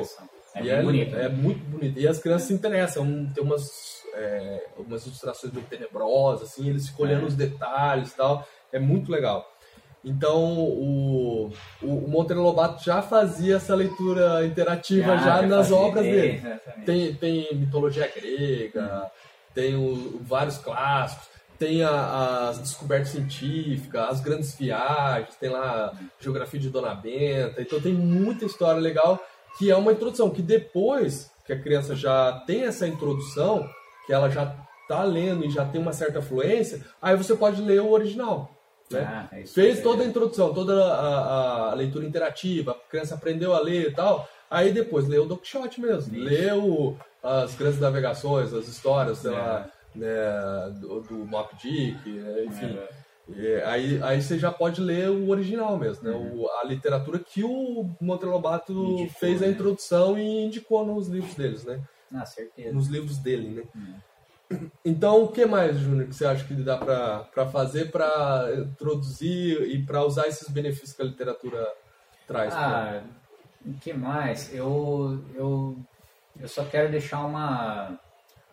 É, 0.54 0.62
e 0.62 0.70
é, 0.70 0.80
bonito, 0.80 1.16
é 1.16 1.28
muito 1.28 1.64
bonito. 1.64 1.98
E 1.98 2.06
as 2.06 2.20
crianças 2.20 2.46
se 2.46 2.54
interessam, 2.54 3.28
tem 3.34 3.42
umas, 3.42 4.04
é, 4.14 4.68
umas 4.78 5.04
ilustrações 5.06 5.52
muito 5.52 5.68
tenebrosas, 5.68 6.50
assim, 6.50 6.68
eles 6.68 6.88
ficam 6.88 7.06
olhando 7.06 7.24
é. 7.24 7.26
os 7.26 7.34
detalhes 7.34 8.12
tal. 8.12 8.46
É 8.72 8.78
muito 8.78 9.10
legal. 9.10 9.44
Então, 10.04 10.58
o, 10.58 11.50
o, 12.04 12.08
Monteiro 12.08 12.42
Lobato 12.42 12.84
já 12.84 13.02
fazia 13.02 13.56
essa 13.56 13.74
leitura 13.74 14.44
interativa 14.44 15.16
já, 15.16 15.40
já 15.40 15.42
nas 15.42 15.70
obras 15.70 16.04
dele. 16.04 16.42
Tem, 16.84 17.14
tem 17.14 17.54
mitologia 17.54 18.10
grega, 18.14 19.04
hum. 19.04 19.10
tem 19.54 19.74
o, 19.74 20.20
vários 20.22 20.58
clássicos, 20.58 21.28
tem 21.58 21.82
as 21.84 22.58
descobertas 22.58 23.10
científicas, 23.10 24.08
as 24.08 24.20
grandes 24.20 24.56
viagens, 24.56 25.36
tem 25.36 25.50
lá 25.50 25.92
geografia 26.18 26.58
de 26.58 26.70
Dona 26.70 26.94
Benta. 26.94 27.60
Então, 27.60 27.80
tem 27.80 27.92
muita 27.92 28.46
história 28.46 28.80
legal 28.80 29.22
que 29.58 29.70
é 29.70 29.76
uma 29.76 29.92
introdução, 29.92 30.30
que 30.30 30.40
depois 30.40 31.30
que 31.44 31.52
a 31.52 31.60
criança 31.60 31.94
já 31.94 32.32
tem 32.46 32.62
essa 32.62 32.86
introdução, 32.86 33.68
que 34.06 34.12
ela 34.12 34.30
já 34.30 34.56
está 34.82 35.04
lendo 35.04 35.44
e 35.44 35.50
já 35.50 35.64
tem 35.64 35.80
uma 35.80 35.92
certa 35.92 36.22
fluência, 36.22 36.84
aí 37.00 37.14
você 37.14 37.36
pode 37.36 37.60
ler 37.60 37.80
o 37.80 37.90
original. 37.90 38.50
Né? 38.90 39.00
Ah, 39.32 39.38
é 39.38 39.46
Fez 39.46 39.80
toda 39.80 40.02
a 40.02 40.06
introdução, 40.06 40.52
toda 40.52 40.84
a, 40.84 41.70
a, 41.70 41.74
leitura 41.74 42.04
interativa, 42.04 42.72
a 42.72 42.90
criança 42.90 43.14
aprendeu 43.14 43.54
a 43.54 43.60
ler 43.60 43.88
e 43.88 43.94
tal. 43.94 44.28
Aí 44.50 44.72
depois 44.72 45.06
leu 45.06 45.24
o 45.24 45.26
Don 45.26 45.36
Quixote 45.36 45.80
mesmo, 45.80 46.14
Ixi. 46.14 46.24
leu 46.24 46.98
as 47.22 47.54
grandes 47.54 47.78
navegações, 47.78 48.52
as 48.52 48.66
histórias, 48.66 49.18
sei 49.18 49.32
é. 49.32 49.34
lá, 49.34 49.70
né, 49.94 50.74
do, 50.80 51.00
do 51.02 51.14
Mock 51.26 51.54
Dick, 51.56 52.08
né, 52.08 52.44
enfim. 52.44 52.78
É. 53.36 53.62
aí, 53.64 54.02
aí 54.02 54.20
você 54.20 54.36
já 54.36 54.50
pode 54.50 54.80
ler 54.80 55.08
o 55.08 55.28
original 55.28 55.78
mesmo, 55.78 56.02
né? 56.02 56.10
Uhum. 56.10 56.40
O, 56.40 56.50
a 56.50 56.64
literatura 56.64 57.20
que 57.20 57.44
o 57.44 57.88
Monteiro 58.00 58.32
Lobato 58.32 58.72
indicou, 58.72 59.20
fez 59.20 59.40
a 59.40 59.46
né? 59.46 59.52
introdução 59.52 60.18
e 60.18 60.46
indicou 60.46 60.84
nos 60.84 61.06
livros 61.06 61.34
deles, 61.34 61.64
né? 61.64 61.80
Ah, 62.12 62.26
certeza. 62.26 62.74
Nos 62.74 62.88
livros 62.88 63.18
dele, 63.18 63.50
né? 63.50 63.62
Uhum. 63.72 63.94
Então, 64.84 65.24
o 65.24 65.28
que 65.28 65.46
mais, 65.46 65.78
Júnior, 65.78 66.08
que 66.08 66.14
você 66.14 66.26
acha 66.26 66.44
que 66.44 66.54
dá 66.54 66.76
para 66.76 67.46
fazer 67.50 67.90
para 67.90 68.48
introduzir 68.56 69.62
e 69.62 69.84
para 69.84 70.04
usar 70.04 70.26
esses 70.26 70.48
benefícios 70.48 70.92
que 70.92 71.02
a 71.02 71.04
literatura 71.04 71.72
traz? 72.26 72.52
Ah, 72.54 73.02
o 73.64 73.74
que 73.74 73.92
mais? 73.92 74.52
Eu, 74.52 75.24
eu, 75.34 75.78
eu 76.38 76.48
só 76.48 76.64
quero 76.64 76.90
deixar 76.90 77.24
uma, 77.24 77.98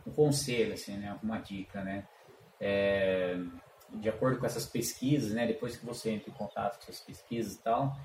um 0.06 0.12
conselho, 0.12 0.74
assim, 0.74 0.98
né? 0.98 1.18
uma 1.24 1.40
dica, 1.40 1.82
né? 1.82 2.08
É, 2.60 3.38
de 3.94 4.10
acordo 4.10 4.40
com 4.40 4.46
essas 4.46 4.66
pesquisas, 4.66 5.32
né? 5.32 5.48
Depois 5.48 5.78
que 5.78 5.86
você 5.86 6.12
entra 6.12 6.30
em 6.30 6.34
contato 6.34 6.78
com 6.78 6.92
essas 6.92 7.00
pesquisas 7.00 7.56
e 7.56 7.60
tal, 7.60 7.96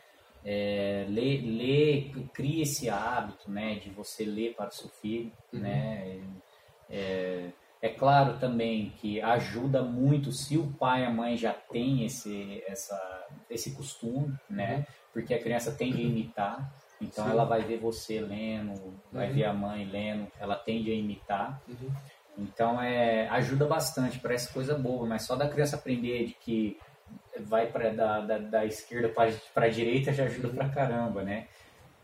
é, 0.45 1.05
lê, 1.09 1.41
lê, 1.41 2.11
cria 2.33 2.63
esse 2.63 2.89
hábito, 2.89 3.51
né? 3.51 3.75
De 3.75 3.91
você 3.91 4.25
ler 4.25 4.55
para 4.55 4.69
o 4.69 4.73
seu 4.73 4.89
filho, 4.89 5.31
uhum. 5.53 5.61
né? 5.61 6.21
É, 6.89 7.51
é 7.83 7.89
claro 7.89 8.39
também 8.39 8.91
que 8.99 9.21
ajuda 9.21 9.83
muito 9.83 10.31
se 10.31 10.57
o 10.57 10.73
pai 10.75 11.03
e 11.03 11.05
a 11.05 11.11
mãe 11.11 11.37
já 11.37 11.53
têm 11.53 12.05
esse, 12.05 12.63
essa, 12.65 13.27
esse 13.51 13.73
costume, 13.73 14.33
né? 14.49 14.77
Uhum. 14.77 14.85
Porque 15.13 15.35
a 15.35 15.43
criança 15.43 15.73
tende 15.73 16.01
a 16.01 16.05
imitar. 16.05 16.73
Então 17.01 17.25
Sim. 17.25 17.33
ela 17.33 17.45
vai 17.45 17.63
ver 17.63 17.79
você 17.79 18.21
lendo, 18.21 18.95
vai 19.11 19.27
uhum. 19.27 19.35
ver 19.35 19.45
a 19.45 19.53
mãe 19.53 19.85
lendo, 19.85 20.29
ela 20.39 20.55
tende 20.55 20.93
a 20.93 20.95
imitar. 20.95 21.61
Uhum. 21.69 21.91
Então 22.39 22.81
é, 22.81 23.29
ajuda 23.31 23.67
bastante, 23.67 24.21
parece 24.21 24.53
coisa 24.53 24.79
boa, 24.79 25.05
mas 25.05 25.23
só 25.23 25.35
da 25.35 25.49
criança 25.49 25.75
aprender 25.75 26.27
de 26.27 26.35
que 26.35 26.79
vai 27.41 27.67
para 27.67 27.91
da, 27.91 28.21
da, 28.21 28.39
da, 28.39 28.65
esquerda 28.65 29.09
para 29.09 29.67
a 29.67 29.69
direita 29.69 30.13
já 30.13 30.25
ajuda 30.25 30.49
pra 30.51 30.69
caramba, 30.69 31.25
né? 31.25 31.49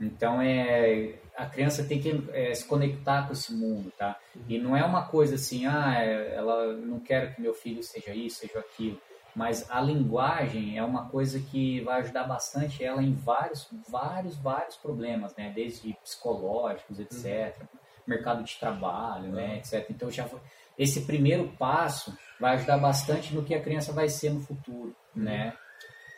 Então 0.01 0.41
é 0.41 1.15
a 1.39 1.47
criança 1.47 1.85
tem 1.85 2.01
que 2.01 2.25
é, 2.33 2.53
se 2.53 2.65
conectar 2.65 3.27
com 3.27 3.33
esse 3.33 3.55
mundo, 3.55 3.93
tá? 3.97 4.19
E 4.49 4.59
não 4.59 4.77
é 4.77 4.85
uma 4.85 5.07
coisa 5.07 5.37
assim, 5.37 5.67
ah, 5.67 5.95
é, 5.97 6.35
ela 6.35 6.73
não 6.73 6.99
quero 6.99 7.33
que 7.33 7.41
meu 7.41 7.55
filho 7.55 7.81
seja 7.81 8.13
isso, 8.13 8.41
seja 8.41 8.59
aquilo. 8.59 9.01
Mas 9.37 9.71
a 9.71 9.81
linguagem 9.81 10.77
é 10.77 10.83
uma 10.83 11.09
coisa 11.09 11.39
que 11.39 11.81
vai 11.83 12.01
ajudar 12.01 12.25
bastante 12.25 12.83
ela 12.83 13.01
em 13.01 13.15
vários, 13.15 13.69
vários, 13.89 14.37
vários 14.37 14.75
problemas, 14.75 15.35
né? 15.37 15.53
Desde 15.55 15.97
psicológicos, 16.03 16.99
etc. 16.99 17.57
Uhum. 17.61 17.79
Mercado 18.05 18.43
de 18.43 18.57
trabalho, 18.57 19.31
né? 19.31 19.47
Uhum. 19.47 19.57
Etc. 19.59 19.87
Então 19.91 20.11
já 20.11 20.29
esse 20.77 21.03
primeiro 21.03 21.49
passo 21.57 22.17
vai 22.41 22.55
ajudar 22.55 22.79
bastante 22.79 23.33
no 23.33 23.45
que 23.45 23.55
a 23.55 23.63
criança 23.63 23.93
vai 23.93 24.09
ser 24.09 24.31
no 24.31 24.41
futuro, 24.41 24.97
uhum. 25.15 25.23
né? 25.23 25.53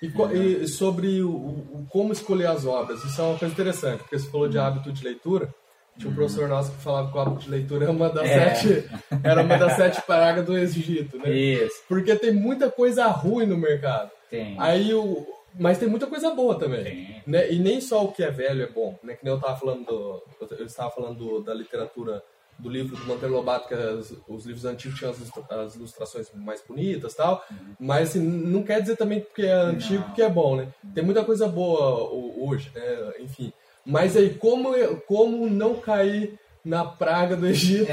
E, 0.03 0.63
e 0.63 0.69
sobre 0.69 1.23
o, 1.23 1.31
o, 1.31 1.87
como 1.91 2.13
escolher 2.13 2.47
as 2.47 2.65
obras, 2.65 3.05
isso 3.05 3.21
é 3.21 3.25
uma 3.25 3.39
coisa 3.39 3.53
interessante, 3.53 3.99
porque 3.99 4.19
você 4.19 4.31
falou 4.31 4.49
de 4.49 4.57
uhum. 4.57 4.65
hábito 4.65 4.93
de 4.93 5.05
leitura. 5.05 5.55
Tinha 5.99 6.09
um 6.09 6.11
uhum. 6.11 6.17
professor 6.17 6.49
nosso 6.49 6.73
que 6.73 6.83
falava 6.83 7.11
que 7.11 7.19
o 7.19 7.21
hábito 7.21 7.41
de 7.43 7.51
leitura 7.51 7.85
era 7.85 7.93
uma 7.93 8.09
das 8.09 8.27
é. 8.27 8.55
sete, 8.55 8.91
era 9.23 9.43
uma 9.43 9.59
das 9.59 9.75
sete 9.75 10.01
pragas 10.03 10.47
do 10.47 10.57
Egito, 10.57 11.19
né? 11.19 11.31
Isso. 11.31 11.83
Porque 11.87 12.17
tem 12.17 12.33
muita 12.33 12.71
coisa 12.71 13.07
ruim 13.09 13.45
no 13.45 13.59
mercado. 13.59 14.11
Tem. 14.31 14.57
Aí 14.59 14.95
o, 14.95 15.27
mas 15.59 15.79
tem 15.79 15.89
muita 15.89 16.07
coisa 16.07 16.31
boa 16.31 16.59
também. 16.59 16.85
Tem. 16.85 17.23
Né? 17.27 17.53
E 17.53 17.59
nem 17.59 17.81
só 17.81 18.05
o 18.05 18.13
que 18.13 18.23
é 18.23 18.31
velho 18.31 18.63
é 18.63 18.69
bom, 18.69 18.99
né? 19.03 19.15
Que 19.15 19.25
nem 19.25 19.33
eu 19.33 19.39
estava 19.39 19.57
falando, 19.59 19.85
do, 19.85 20.23
eu 20.59 20.67
estava 20.67 20.91
falando 20.91 21.43
da 21.43 21.53
literatura 21.53 22.23
do 22.61 22.69
livro 22.69 22.97
do 22.97 23.05
Monteiro 23.07 23.35
Lobato, 23.35 23.69
que 23.69 23.75
as, 23.75 24.15
os 24.29 24.45
livros 24.45 24.65
antigos 24.65 24.99
tinham 24.99 25.13
as, 25.13 25.51
as 25.51 25.75
ilustrações 25.77 26.31
mais 26.35 26.63
bonitas 26.67 27.15
tal, 27.15 27.45
uhum. 27.51 27.75
mas 27.81 28.11
assim, 28.11 28.21
não 28.21 28.63
quer 28.63 28.81
dizer 28.81 28.97
também 28.97 29.21
porque 29.21 29.43
é 29.43 29.53
antigo 29.53 30.05
não. 30.07 30.15
que 30.15 30.23
é 30.23 30.29
bom, 30.29 30.57
né? 30.57 30.69
Tem 30.95 31.03
muita 31.03 31.25
coisa 31.25 31.49
boa 31.49 32.11
hoje, 32.39 32.71
né? 32.75 33.13
Enfim. 33.21 33.53
Mas 33.85 34.17
aí, 34.17 34.35
como, 34.35 34.75
como 35.07 35.49
não 35.49 35.75
cair 35.75 36.39
na 36.65 36.85
praga 36.85 37.37
do 37.37 37.47
Egito, 37.47 37.93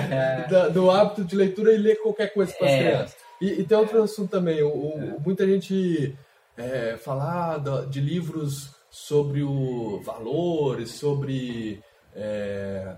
da, 0.50 0.68
do 0.68 0.90
hábito 0.90 1.24
de 1.24 1.36
leitura 1.36 1.72
e 1.72 1.78
ler 1.78 1.96
qualquer 1.96 2.32
coisa 2.32 2.52
para 2.54 2.66
as 2.66 2.72
é. 2.72 2.78
crianças? 2.78 3.16
E, 3.40 3.60
e, 3.60 3.64
tem 3.64 3.76
outro 3.76 4.02
assunto 4.02 4.30
também, 4.30 4.62
o, 4.62 4.68
o, 4.68 5.20
muita 5.20 5.46
gente 5.46 6.16
é, 6.56 6.96
fala 6.96 7.54
ah, 7.54 7.86
de 7.86 8.00
livros 8.00 8.74
sobre 8.90 9.42
o 9.42 10.00
valores, 10.02 10.92
sobre 10.92 11.82
é, 12.14 12.96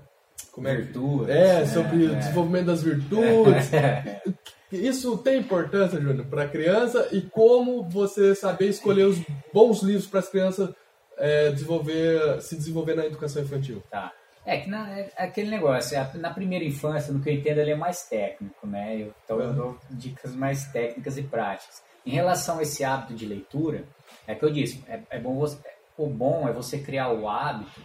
como 0.59 0.69
é, 0.69 0.75
virtudes. 0.75 1.29
É, 1.29 1.67
sobre 1.67 2.05
é, 2.05 2.09
o 2.09 2.17
desenvolvimento 2.17 2.67
das 2.67 2.83
virtudes. 2.83 3.71
Isso 4.71 5.17
tem 5.19 5.39
importância, 5.39 5.99
Júnior, 5.99 6.27
para 6.27 6.43
a 6.43 6.49
criança 6.49 7.09
e 7.13 7.23
como 7.23 7.89
você 7.89 8.35
saber 8.35 8.69
escolher 8.69 9.05
os 9.05 9.19
bons 9.53 9.83
livros 9.83 10.07
para 10.07 10.21
as 10.21 10.29
crianças 10.29 10.75
é, 11.17 11.51
desenvolver, 11.51 12.43
se 12.43 12.57
desenvolver 12.57 12.95
na 12.95 13.07
educação 13.07 13.43
infantil. 13.43 13.83
Tá. 13.91 14.13
É 14.45 14.59
que 14.59 14.69
na, 14.69 14.99
é 14.99 15.11
aquele 15.17 15.51
negócio, 15.51 15.97
na 16.15 16.31
primeira 16.31 16.65
infância, 16.65 17.13
no 17.13 17.21
que 17.21 17.31
eu 17.31 17.35
entendo, 17.35 17.59
ele 17.59 17.71
é 17.71 17.77
mais 17.77 18.09
técnico, 18.09 18.67
né? 18.67 18.97
Eu, 18.97 19.15
então 19.25 19.41
eu 19.41 19.53
dou 19.53 19.79
dicas 19.91 20.35
mais 20.35 20.67
técnicas 20.67 21.17
e 21.17 21.23
práticas. 21.23 21.83
Em 22.05 22.11
relação 22.11 22.59
a 22.59 22.63
esse 22.63 22.85
hábito 22.85 23.15
de 23.15 23.27
leitura, 23.27 23.85
é 24.27 24.35
que 24.35 24.45
eu 24.45 24.51
disse, 24.51 24.83
é, 24.89 25.01
é 25.11 25.19
bom 25.19 25.35
você, 25.35 25.59
o 25.97 26.07
bom 26.07 26.49
é 26.49 26.53
você 26.53 26.79
criar 26.79 27.11
o 27.11 27.29
hábito, 27.29 27.81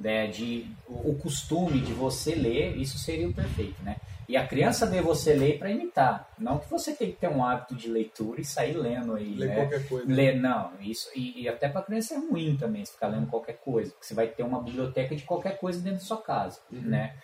né, 0.00 0.26
de, 0.26 0.66
o, 0.88 1.14
costume 1.14 1.78
de 1.78 1.92
você 1.92 2.34
ler, 2.34 2.76
isso 2.76 2.98
seria 2.98 3.28
o 3.28 3.34
perfeito, 3.34 3.82
né? 3.82 3.96
E 4.26 4.36
a 4.36 4.46
criança 4.46 4.86
vê 4.86 5.02
você 5.02 5.34
ler 5.34 5.58
para 5.58 5.70
imitar. 5.70 6.30
Não 6.38 6.58
que 6.58 6.70
você 6.70 6.92
tem 6.92 7.10
que 7.10 7.18
ter 7.18 7.28
um 7.28 7.44
hábito 7.44 7.74
de 7.74 7.88
leitura 7.88 8.40
e 8.40 8.44
sair 8.44 8.74
lendo 8.74 9.14
aí. 9.14 9.34
Ler 9.34 9.48
né? 9.48 9.54
qualquer 9.56 9.88
coisa. 9.88 10.06
Ler, 10.06 10.36
não, 10.36 10.70
isso. 10.80 11.10
E, 11.16 11.42
e 11.42 11.48
até 11.48 11.68
para 11.68 11.82
criança 11.82 12.14
é 12.14 12.18
ruim 12.18 12.56
também 12.56 12.84
se 12.84 12.92
ficar 12.92 13.08
lendo 13.08 13.26
qualquer 13.26 13.54
coisa. 13.54 13.90
Porque 13.90 14.06
você 14.06 14.14
vai 14.14 14.28
ter 14.28 14.44
uma 14.44 14.62
biblioteca 14.62 15.16
de 15.16 15.24
qualquer 15.24 15.58
coisa 15.58 15.80
dentro 15.80 15.98
da 15.98 16.04
sua 16.04 16.22
casa. 16.22 16.60
Uhum. 16.72 16.80
Né? 16.80 17.14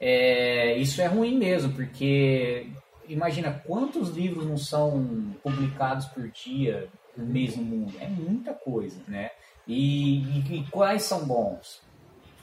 É, 0.00 0.76
isso 0.76 1.02
é 1.02 1.06
ruim 1.06 1.36
mesmo, 1.36 1.72
porque 1.72 2.68
imagina 3.08 3.60
quantos 3.66 4.10
livros 4.10 4.46
não 4.46 4.56
são 4.56 5.34
publicados 5.42 6.06
por 6.06 6.28
dia 6.28 6.88
no 7.16 7.26
mesmo 7.26 7.64
mundo. 7.64 7.94
É 8.00 8.06
muita 8.06 8.54
coisa, 8.54 9.00
né? 9.08 9.32
E, 9.66 10.20
e, 10.20 10.58
e 10.58 10.64
quais 10.70 11.02
são 11.02 11.26
bons? 11.26 11.82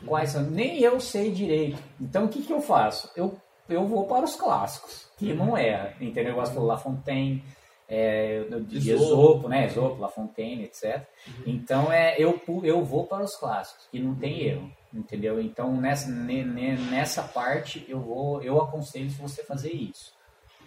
Quais 0.05 0.31
são? 0.31 0.43
Nem 0.43 0.79
eu 0.81 0.99
sei 0.99 1.31
direito. 1.31 1.81
Então 2.01 2.25
o 2.25 2.29
que, 2.29 2.41
que 2.41 2.53
eu 2.53 2.62
faço? 2.62 3.10
Eu 3.15 3.38
eu 3.67 3.86
vou 3.86 4.05
para 4.05 4.25
os 4.25 4.36
clássicos, 4.36 5.08
que 5.17 5.34
não 5.34 5.58
é, 5.58 5.95
entendeu? 5.99 6.31
Eu 6.31 6.36
gosto 6.36 6.53
de 6.53 6.60
La 6.60 6.77
Fontaine, 6.77 7.43
é, 7.88 8.43
de 8.62 8.91
Esopo, 8.91 9.47
né? 9.47 9.65
Esopo, 9.65 10.01
La 10.01 10.08
Fontaine, 10.08 10.63
etc. 10.63 11.03
Uhum. 11.27 11.43
Então 11.47 11.91
é, 11.91 12.15
eu, 12.17 12.39
eu 12.63 12.84
vou 12.84 13.05
para 13.05 13.23
os 13.23 13.36
clássicos, 13.36 13.88
que 13.91 13.99
não 13.99 14.15
tem 14.15 14.41
erro, 14.41 14.71
entendeu? 14.93 15.41
Então 15.41 15.75
nessa, 15.79 16.10
nessa 16.10 17.23
parte 17.23 17.86
eu 17.88 17.99
vou, 17.99 18.41
eu 18.41 18.62
aconselho 18.62 19.10
você 19.10 19.43
fazer 19.43 19.71
isso. 19.71 20.13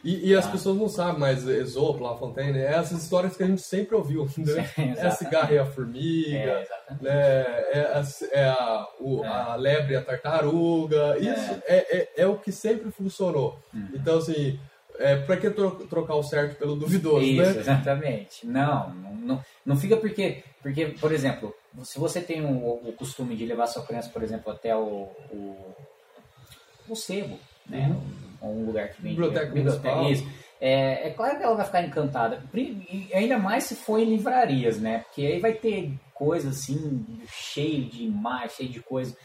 E, 0.04 0.30
e 0.30 0.34
as 0.34 0.46
ah. 0.46 0.50
pessoas 0.50 0.76
não 0.76 0.88
sabem, 0.88 1.18
mas 1.18 1.46
Esopo, 1.46 2.02
La 2.02 2.16
Fontaine, 2.16 2.58
é 2.58 2.72
essas 2.72 3.02
histórias 3.02 3.36
que 3.36 3.42
a 3.42 3.46
gente 3.46 3.62
sempre 3.62 3.94
ouviu. 3.94 4.28
Né? 4.38 4.94
é 4.96 5.06
a 5.06 5.10
cigarra 5.10 5.52
e 5.52 5.58
a 5.58 5.66
formiga, 5.66 6.38
é, 6.38 6.68
né? 7.00 7.10
é, 7.72 7.92
a, 7.92 8.02
é 8.32 8.44
a, 8.48 8.88
o, 9.00 9.24
é. 9.24 9.28
a 9.28 9.54
lebre 9.56 9.94
e 9.94 9.96
a 9.96 10.02
tartaruga. 10.02 11.16
É. 11.16 11.18
Isso 11.18 11.62
é, 11.66 11.96
é, 11.98 12.12
é, 12.16 12.26
o 12.26 12.36
que 12.36 12.52
sempre 12.52 12.90
funcionou. 12.90 13.58
Uhum. 13.74 13.88
Então, 13.94 14.18
assim, 14.18 14.58
é, 14.98 15.16
para 15.16 15.36
que 15.36 15.50
trocar 15.50 16.14
o 16.14 16.22
certo 16.22 16.56
pelo 16.56 16.76
duvidoso, 16.76 17.24
Isso, 17.24 17.42
né? 17.42 17.60
exatamente. 17.60 18.46
Não, 18.46 18.90
não, 18.94 19.44
não 19.66 19.76
fica 19.76 19.96
porque, 19.96 20.44
porque, 20.62 20.86
por 20.86 21.12
exemplo, 21.12 21.54
se 21.82 21.98
você 21.98 22.20
tem 22.20 22.44
o, 22.44 22.88
o 22.88 22.92
costume 22.92 23.36
de 23.36 23.44
levar 23.44 23.66
sua 23.66 23.84
criança, 23.84 24.10
por 24.10 24.22
exemplo, 24.22 24.52
até 24.52 24.74
o, 24.74 25.08
o, 25.30 25.74
o 26.88 26.96
sebo, 26.96 27.38
né? 27.68 27.88
Uhum 27.88 28.27
um 28.46 28.66
lugar 28.66 28.88
que 28.90 29.02
vem 29.02 29.12
biblioteca, 29.12 29.46
biblioteca 29.46 30.02
isso. 30.10 30.26
É, 30.60 31.08
é 31.08 31.10
claro 31.10 31.38
que 31.38 31.44
ela 31.44 31.54
vai 31.54 31.64
ficar 31.66 31.82
encantada, 31.84 32.42
e 32.54 33.08
ainda 33.14 33.38
mais 33.38 33.64
se 33.64 33.76
for 33.76 33.98
em 33.98 34.04
livrarias, 34.04 34.80
né? 34.80 35.00
Porque 35.00 35.24
aí 35.24 35.38
vai 35.38 35.52
ter 35.52 35.92
coisa 36.12 36.50
assim, 36.50 37.06
cheio 37.28 37.84
de 37.84 38.04
imagem, 38.04 38.48
cheio 38.48 38.68
de 38.70 38.80
coisa. 38.80 39.16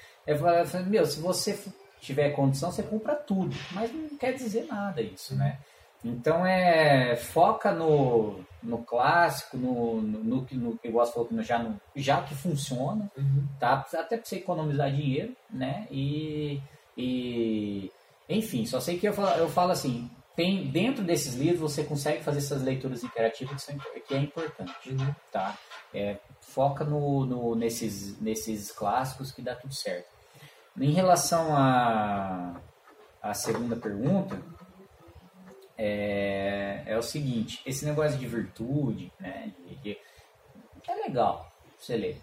Meu, 0.88 1.06
se 1.06 1.20
você 1.20 1.58
tiver 2.00 2.30
condição, 2.32 2.72
você 2.72 2.84
compra 2.84 3.16
tudo, 3.16 3.56
mas 3.72 3.92
não 3.92 4.18
quer 4.18 4.34
dizer 4.34 4.68
nada 4.68 5.02
isso, 5.02 5.36
né? 5.36 5.58
Então 6.04 6.46
é 6.46 7.16
foca 7.16 7.72
no, 7.72 8.42
no 8.62 8.80
clássico, 8.80 9.58
no, 9.58 10.02
no, 10.02 10.24
no, 10.24 10.48
no 10.52 10.78
que 10.78 10.88
eu 10.88 10.92
gosto 10.92 11.14
falou 11.14 11.30
já, 11.42 11.60
no, 11.60 11.80
já 11.96 12.22
que 12.22 12.36
funciona, 12.36 13.10
uhum. 13.18 13.48
tá? 13.60 13.86
Até 13.94 14.18
para 14.18 14.26
você 14.26 14.36
economizar 14.36 14.92
dinheiro, 14.92 15.34
né? 15.50 15.88
E, 15.90 16.60
e 16.98 17.90
enfim, 18.30 18.66
só 18.66 18.80
sei 18.80 18.98
que 18.98 19.08
eu 19.08 19.14
falo, 19.14 19.30
eu 19.38 19.50
falo 19.50 19.72
assim, 19.72 20.10
tem 20.36 20.68
dentro 20.68 21.04
desses 21.04 21.36
livros 21.36 21.74
você 21.74 21.84
consegue 21.84 22.24
fazer 22.24 22.40
essas 22.40 22.64
leituras 22.64 23.04
interativas 23.04 23.56
que, 23.56 23.62
são, 23.62 23.78
que 23.78 24.14
é 24.14 24.18
importante, 24.18 24.90
uhum. 24.90 25.14
tá? 25.32 25.58
É, 25.94 26.18
foca 26.42 26.84
no, 26.84 27.26
no, 27.26 27.56
nesses, 27.56 28.20
nesses 28.20 28.72
clássicos 28.72 29.32
que 29.32 29.42
dá 29.42 29.56
tudo 29.56 29.74
certo. 29.74 30.08
Em 30.80 30.92
relação 30.92 31.56
à 31.56 32.60
a, 33.22 33.30
a 33.30 33.34
segunda 33.34 33.76
pergunta, 33.76 34.42
é, 35.78 36.84
é 36.86 36.98
o 36.98 37.04
seguinte, 37.04 37.62
esse 37.66 37.86
negócio 37.86 38.18
de 38.18 38.28
virtude, 38.28 39.12
né, 39.20 39.52
de, 39.60 39.76
de, 39.76 39.98
é 40.88 40.96
legal 40.96 41.52
você 41.78 41.96
ler. 41.96 42.22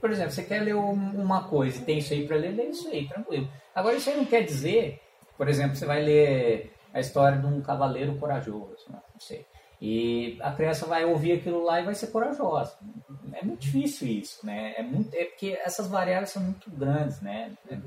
Por 0.00 0.10
exemplo, 0.10 0.30
você 0.30 0.42
quer 0.42 0.62
ler 0.62 0.74
uma 0.74 1.44
coisa 1.44 1.78
e 1.78 1.84
tem 1.84 1.98
isso 1.98 2.12
aí 2.12 2.26
para 2.26 2.36
ler, 2.36 2.54
lê 2.54 2.64
isso 2.64 2.88
aí, 2.88 3.08
tranquilo. 3.08 3.48
Agora, 3.74 3.96
isso 3.96 4.10
aí 4.10 4.16
não 4.16 4.24
quer 4.24 4.42
dizer, 4.42 5.00
por 5.36 5.48
exemplo, 5.48 5.76
você 5.76 5.86
vai 5.86 6.02
ler 6.02 6.72
a 6.92 7.00
história 7.00 7.38
de 7.38 7.46
um 7.46 7.60
cavaleiro 7.60 8.16
corajoso, 8.16 8.86
né? 8.88 8.98
não 9.12 9.20
sei. 9.20 9.46
E 9.80 10.36
a 10.40 10.50
criança 10.50 10.86
vai 10.86 11.04
ouvir 11.04 11.32
aquilo 11.32 11.62
lá 11.62 11.80
e 11.80 11.84
vai 11.84 11.94
ser 11.94 12.08
corajosa. 12.08 12.76
É 13.32 13.44
muito 13.44 13.60
difícil 13.60 14.08
isso, 14.08 14.44
né? 14.44 14.74
É, 14.76 14.82
muito, 14.82 15.14
é 15.14 15.26
porque 15.26 15.56
essas 15.64 15.86
variáveis 15.86 16.30
são 16.30 16.42
muito 16.42 16.68
grandes, 16.70 17.20
né? 17.20 17.52
Uhum. 17.70 17.80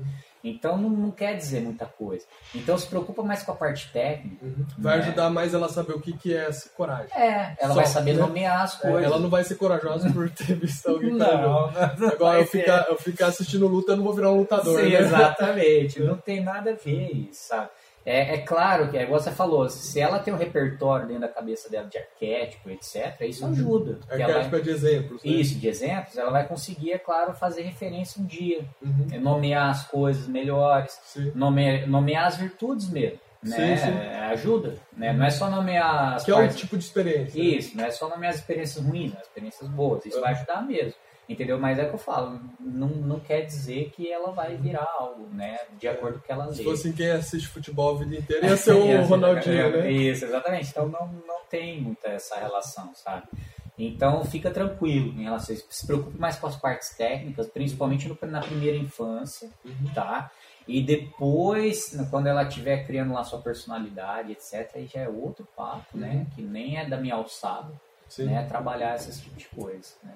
Então 0.44 0.76
não, 0.76 0.90
não, 0.90 1.10
quer 1.10 1.36
dizer 1.36 1.60
muita 1.60 1.86
coisa. 1.86 2.24
Então 2.54 2.76
se 2.76 2.86
preocupa 2.86 3.22
mais 3.22 3.42
com 3.42 3.52
a 3.52 3.54
parte 3.54 3.90
técnica. 3.92 4.44
Uhum. 4.44 4.66
Vai 4.76 4.98
né? 4.98 5.04
ajudar 5.04 5.30
mais 5.30 5.54
ela 5.54 5.66
a 5.66 5.68
saber 5.68 5.92
o 5.92 6.00
que, 6.00 6.16
que 6.16 6.34
é 6.34 6.46
essa 6.48 6.68
coragem. 6.70 7.16
É, 7.16 7.56
ela 7.58 7.74
Só, 7.74 7.74
vai 7.74 7.86
saber 7.86 8.14
né? 8.14 8.20
nomear 8.20 8.62
as 8.62 8.74
é, 8.78 8.82
coisas. 8.82 9.02
É, 9.02 9.06
ela 9.06 9.18
não 9.18 9.30
vai 9.30 9.44
ser 9.44 9.54
corajosa 9.54 10.10
por 10.10 10.28
ter 10.30 10.54
visto 10.58 10.88
alguém 10.88 11.12
não, 11.12 11.70
não, 11.70 12.08
Agora 12.08 12.40
eu 12.40 12.46
ficar, 12.46 12.86
eu 12.88 12.96
ficar 12.96 13.28
assistindo 13.28 13.68
luta, 13.68 13.92
eu 13.92 13.96
não 13.96 14.04
vou 14.04 14.14
virar 14.14 14.30
um 14.30 14.38
lutador. 14.38 14.80
Sim, 14.80 14.90
né? 14.90 15.00
exatamente. 15.00 16.00
não 16.00 16.16
tem 16.16 16.42
nada 16.42 16.72
a 16.72 16.74
ver 16.74 17.12
isso, 17.12 17.48
sabe? 17.48 17.68
É, 18.04 18.34
é, 18.34 18.38
claro 18.38 18.90
que, 18.90 18.98
é 18.98 19.04
igual 19.04 19.20
você 19.20 19.30
falou, 19.30 19.68
se 19.68 20.00
ela 20.00 20.18
tem 20.18 20.34
um 20.34 20.36
repertório 20.36 21.06
dentro 21.06 21.22
da 21.22 21.28
cabeça 21.28 21.70
dela 21.70 21.88
de 21.88 21.98
arquétipo, 21.98 22.68
etc., 22.70 23.20
isso 23.22 23.44
uhum. 23.44 23.52
ajuda. 23.52 23.98
Arquétipo 24.08 24.56
ela, 24.56 24.58
é 24.58 24.60
de 24.60 24.70
exemplos. 24.70 25.24
Né? 25.24 25.30
Isso, 25.30 25.58
de 25.58 25.68
exemplos, 25.68 26.16
ela 26.16 26.30
vai 26.30 26.46
conseguir, 26.46 26.92
é 26.92 26.98
claro, 26.98 27.32
fazer 27.34 27.62
referência 27.62 28.20
um 28.20 28.26
dia, 28.26 28.64
uhum. 28.82 29.06
É 29.12 29.18
nomear 29.18 29.70
as 29.70 29.86
coisas 29.86 30.26
melhores, 30.26 30.98
nomear, 31.34 31.86
nomear 31.88 32.26
as 32.26 32.36
virtudes 32.36 32.90
mesmo. 32.90 33.20
Né? 33.42 33.76
Sim, 33.76 33.86
sim. 33.86 33.98
Ajuda, 34.30 34.76
né? 34.96 35.12
Não 35.12 35.26
é 35.26 35.30
só 35.30 35.50
nomear 35.50 36.14
as 36.14 36.24
Que 36.24 36.30
partes... 36.30 36.54
é 36.54 36.58
um 36.58 36.60
tipo 36.60 36.78
de 36.78 36.84
experiência. 36.84 37.40
Isso, 37.40 37.76
não 37.76 37.84
é 37.84 37.90
só 37.90 38.08
nomear 38.08 38.32
as 38.32 38.38
experiências 38.38 38.84
ruins, 38.84 39.12
as 39.16 39.22
experiências 39.22 39.68
boas. 39.68 40.06
Isso 40.06 40.16
uhum. 40.16 40.22
vai 40.22 40.32
ajudar 40.32 40.62
mesmo. 40.62 40.94
Entendeu? 41.28 41.58
Mas 41.58 41.78
é 41.78 41.84
o 41.84 41.88
que 41.88 41.94
eu 41.94 41.98
falo, 41.98 42.40
não, 42.58 42.88
não 42.88 43.20
quer 43.20 43.42
dizer 43.42 43.90
que 43.90 44.10
ela 44.10 44.32
vai 44.32 44.56
virar 44.56 44.86
algo, 44.98 45.28
né? 45.32 45.58
De 45.78 45.86
acordo 45.86 46.18
com 46.18 46.20
o 46.20 46.22
que 46.22 46.32
ela 46.32 46.46
lê. 46.46 46.54
Se 46.54 46.64
fosse 46.64 46.92
quem 46.92 47.10
assiste 47.10 47.48
futebol 47.48 47.94
a 47.94 47.98
vida 48.00 48.16
inteira, 48.16 48.46
ia 48.46 48.56
ser 48.58 48.72
o 48.72 49.04
Ronaldinho, 49.04 49.70
né? 49.70 49.90
Isso, 49.90 50.24
exatamente. 50.24 50.70
Então 50.70 50.88
não, 50.88 51.06
não 51.26 51.44
tem 51.48 51.80
muita 51.80 52.08
essa 52.08 52.36
relação, 52.38 52.92
sabe? 52.94 53.28
Então 53.78 54.24
fica 54.24 54.50
tranquilo 54.50 55.08
em 55.18 55.24
relação 55.24 55.54
a 55.54 55.58
isso. 55.58 55.66
Se 55.70 55.86
preocupe 55.86 56.18
mais 56.18 56.36
com 56.36 56.46
as 56.46 56.56
partes 56.56 56.90
técnicas, 56.90 57.48
principalmente 57.48 58.08
no, 58.08 58.18
na 58.28 58.40
primeira 58.40 58.76
infância, 58.76 59.48
uhum. 59.64 59.94
tá? 59.94 60.30
E 60.66 60.82
depois, 60.82 61.96
quando 62.10 62.26
ela 62.26 62.44
estiver 62.44 62.86
criando 62.86 63.12
lá 63.12 63.24
sua 63.24 63.40
personalidade, 63.40 64.32
etc., 64.32 64.70
aí 64.74 64.86
já 64.86 65.00
é 65.00 65.08
outro 65.08 65.46
papo, 65.56 65.96
né? 65.96 66.08
uhum. 66.08 66.14
né? 66.14 66.26
Que 66.34 66.42
nem 66.42 66.78
é 66.78 66.88
da 66.88 66.96
minha 66.96 67.14
alçada, 67.14 67.72
Sim. 68.08 68.26
né? 68.26 68.44
Trabalhar 68.46 68.94
essas 68.94 69.20
tipo 69.20 69.36
de 69.36 69.46
coisas, 69.48 69.96
né? 70.02 70.14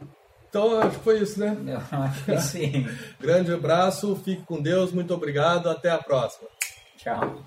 Então, 0.49 0.81
acho 0.81 0.99
que 0.99 1.05
foi 1.05 1.21
isso, 1.21 1.39
né? 1.39 1.57
Eu 1.67 2.03
acho 2.03 2.25
que 2.25 2.41
sim. 2.41 2.89
Grande 3.21 3.53
abraço, 3.53 4.17
fique 4.25 4.43
com 4.43 4.61
Deus, 4.61 4.93
muito 4.93 5.13
obrigado, 5.15 5.69
até 5.69 5.91
a 5.91 5.99
próxima. 5.99 6.49
Tchau. 6.97 7.43